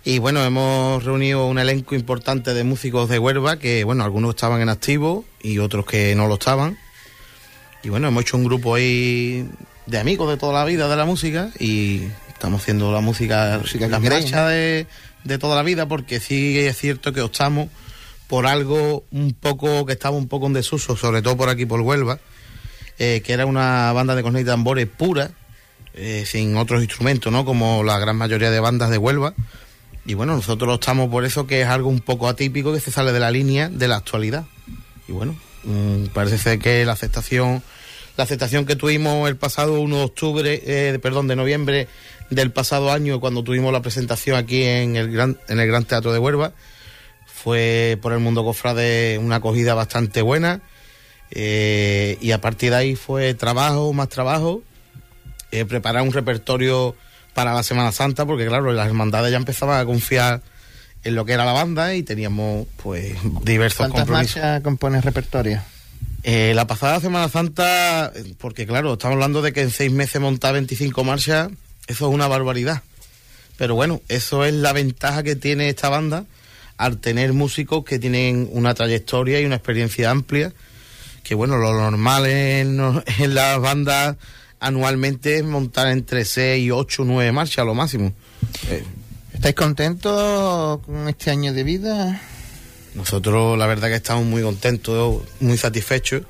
[0.04, 4.62] Y bueno, hemos reunido un elenco importante de músicos de Huelva, que bueno, algunos estaban
[4.62, 6.78] en activo y otros que no lo estaban.
[7.84, 9.50] Y bueno, hemos hecho un grupo ahí
[9.86, 13.88] de amigos de toda la vida de la música y estamos haciendo la música, Música
[13.88, 14.88] las queréis, marchas de,
[15.24, 17.70] de toda la vida porque sí es cierto que optamos
[18.28, 21.82] por algo un poco que estaba un poco en desuso, sobre todo por aquí por
[21.82, 22.20] Huelva,
[23.00, 25.32] eh, que era una banda de cornetas y tambores pura,
[25.94, 27.46] eh, sin otros instrumentos, ¿no?
[27.46, 29.34] Como la gran mayoría de bandas de Huelva.
[30.06, 33.12] Y bueno, nosotros estamos por eso que es algo un poco atípico que se sale
[33.12, 34.46] de la línea de la actualidad.
[35.08, 37.64] Y bueno, mm, parece ser que la aceptación,
[38.16, 41.88] la aceptación que tuvimos el pasado 1 de octubre, eh, perdón, de noviembre
[42.30, 46.14] del pasado año, cuando tuvimos la presentación aquí en el Gran, en el Gran Teatro
[46.14, 46.54] de Huelva,
[47.38, 50.62] fue por el mundo cofrade una acogida bastante buena.
[51.30, 54.64] Eh, y a partir de ahí fue trabajo, más trabajo,
[55.52, 56.96] eh, preparar un repertorio
[57.34, 60.42] para la Semana Santa, porque claro, las hermandades ya empezaban a confiar
[61.04, 64.38] en lo que era la banda y teníamos pues diversos ¿Cuántas compromisos.
[64.38, 65.62] marchas compones repertorio?
[66.24, 70.54] Eh, la pasada Semana Santa, porque claro, estamos hablando de que en seis meses montar
[70.54, 71.50] 25 marchas,
[71.88, 72.82] eso es una barbaridad.
[73.58, 76.26] Pero bueno, eso es la ventaja que tiene esta banda
[76.78, 80.54] al tener músicos que tienen una trayectoria y una experiencia amplia.
[81.24, 82.80] Que bueno, lo normal en,
[83.20, 84.16] en las bandas
[84.60, 88.14] anualmente es montar entre 6, 8, 9 marchas a lo máximo.
[88.70, 88.84] Eh,
[89.34, 92.22] ¿Estáis contentos con este año de vida?
[92.96, 96.24] Nosotros la verdad que estamos muy contentos, muy satisfechos.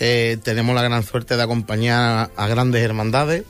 [0.00, 3.44] Eh, tenemos la gran suerte de acompañar a grandes hermandades,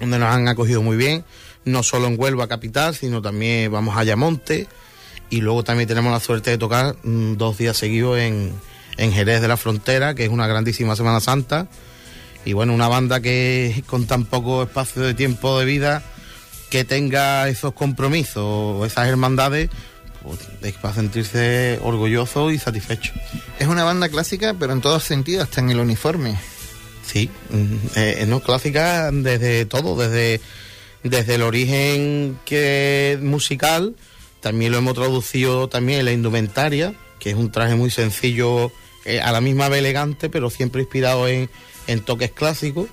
[0.00, 1.24] donde nos han acogido muy bien,
[1.64, 4.66] no solo en Huelva capital, sino también vamos a Ayamonte
[5.34, 8.52] y luego también tenemos la suerte de tocar mm, dos días seguidos en,
[8.96, 11.66] en Jerez de la Frontera, que es una grandísima Semana Santa.
[12.44, 16.04] Y bueno, una banda que con tan poco espacio de tiempo de vida,
[16.70, 19.70] que tenga esos compromisos, esas hermandades,
[20.22, 23.12] pues, es para sentirse orgulloso y satisfecho.
[23.58, 26.38] Es una banda clásica, pero en todos sentidos, hasta en el uniforme.
[27.04, 30.40] Sí, mm, eh, no clásica desde todo, desde,
[31.02, 33.96] desde el origen que musical,
[34.44, 38.70] también lo hemos traducido también en la indumentaria, que es un traje muy sencillo,
[39.06, 41.48] eh, a la misma vez elegante, pero siempre inspirado en,
[41.86, 42.88] en toques clásicos,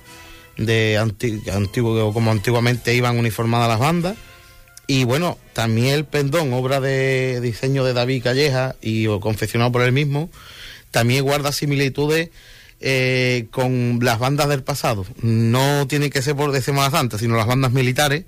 [0.56, 4.16] de anti- antiguo, como antiguamente iban uniformadas las bandas.
[4.86, 9.82] Y bueno, también el pendón, obra de diseño de David Calleja y o confeccionado por
[9.82, 10.30] él mismo,
[10.90, 12.30] también guarda similitudes
[12.80, 15.04] eh, con las bandas del pasado.
[15.20, 18.24] No tiene que ser por de Semana Santa, sino las bandas militares,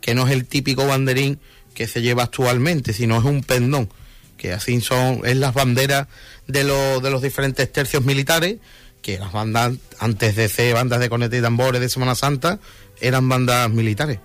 [0.00, 1.40] que no es el típico banderín
[1.78, 3.88] que se lleva actualmente, sino es un pendón,
[4.36, 6.08] que así son, es las banderas
[6.48, 8.56] de, los de los diferentes tercios militares,
[9.00, 12.58] que las bandas, antes de ser bandas de corneta y tambores de Semana Santa,
[13.00, 14.18] eran bandas militares.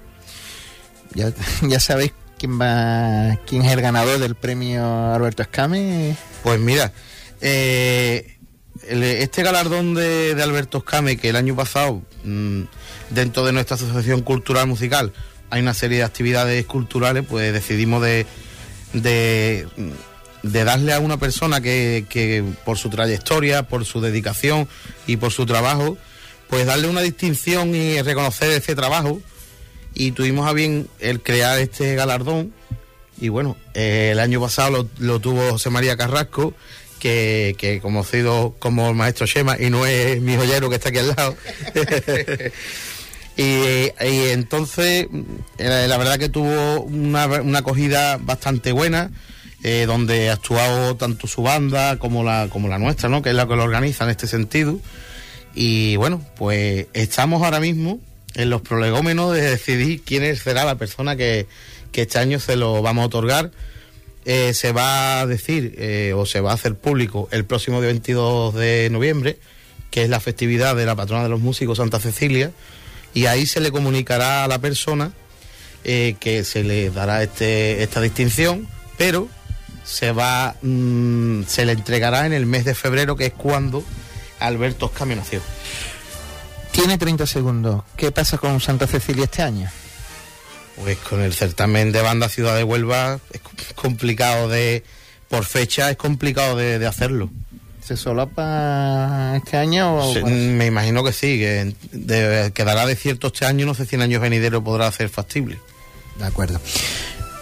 [1.14, 1.32] Ya,
[1.62, 6.18] ya sabéis quién va, quién es el ganador del premio Alberto Escame.
[6.41, 6.91] Pues mira,
[7.39, 8.36] eh,
[8.82, 12.62] este galardón de, de Alberto Escame, que el año pasado, mm,
[13.12, 15.14] dentro de nuestra asociación cultural musical,
[15.54, 18.26] hay una serie de actividades culturales, pues decidimos de,
[20.41, 24.68] darle a una persona que, por su trayectoria, por su dedicación
[25.06, 25.95] y por su trabajo,
[26.49, 29.22] pues darle una distinción y reconocer ese trabajo.
[29.93, 32.51] Y tuvimos a bien el crear este galardón
[33.22, 36.56] y bueno, el año pasado lo, lo tuvo José María Carrasco,
[36.99, 40.97] que, que conocido como el maestro Shema, y no es mi joyero que está aquí
[40.97, 41.38] al lado.
[43.36, 43.91] y,
[44.31, 45.07] entonces,
[45.57, 49.11] eh, la verdad que tuvo una, una acogida bastante buena,
[49.63, 53.21] eh, donde ha actuado tanto su banda como la, como la nuestra, ¿no?
[53.21, 54.79] que es la que lo organiza en este sentido.
[55.55, 57.99] Y bueno, pues estamos ahora mismo
[58.36, 61.47] en los prolegómenos de decidir quién será la persona que,
[61.91, 63.51] que este año se lo vamos a otorgar.
[64.25, 65.75] Eh, se va a decir
[66.15, 69.38] o se va a hacer público el próximo día 22 de noviembre,
[69.91, 72.51] que es la festividad de la patrona de los músicos Santa Cecilia,
[73.14, 75.11] y ahí se le comunicará a la persona
[75.84, 79.28] eh, que se le dará este, esta distinción, pero
[79.84, 83.84] se va mm, se le entregará en el mes de febrero, que es cuando
[84.39, 85.41] Alberto Escamio nació.
[86.72, 87.84] Tiene 30 segundos.
[87.97, 89.70] ¿Qué pasa con Santa Cecilia este año?
[90.82, 93.41] Pues con el certamen de banda Ciudad de Huelva es
[93.76, 94.84] complicado de,
[95.30, 97.30] por fecha es complicado de, de hacerlo.
[97.86, 99.95] ¿Se solapa este año?
[99.97, 103.95] O, me imagino que sí, que de- quedará de cierto este año, no sé si
[103.95, 105.59] en años venideros podrá ser factible.
[106.17, 106.59] De acuerdo.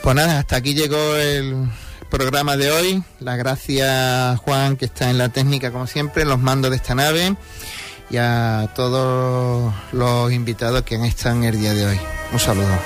[0.01, 1.67] Pues nada, hasta aquí llegó el
[2.09, 3.03] programa de hoy.
[3.19, 7.35] Las gracias Juan, que está en la técnica como siempre, los mandos de esta nave,
[8.09, 10.97] y a todos los invitados que
[11.31, 11.99] en el día de hoy.
[12.33, 12.79] Un saludo.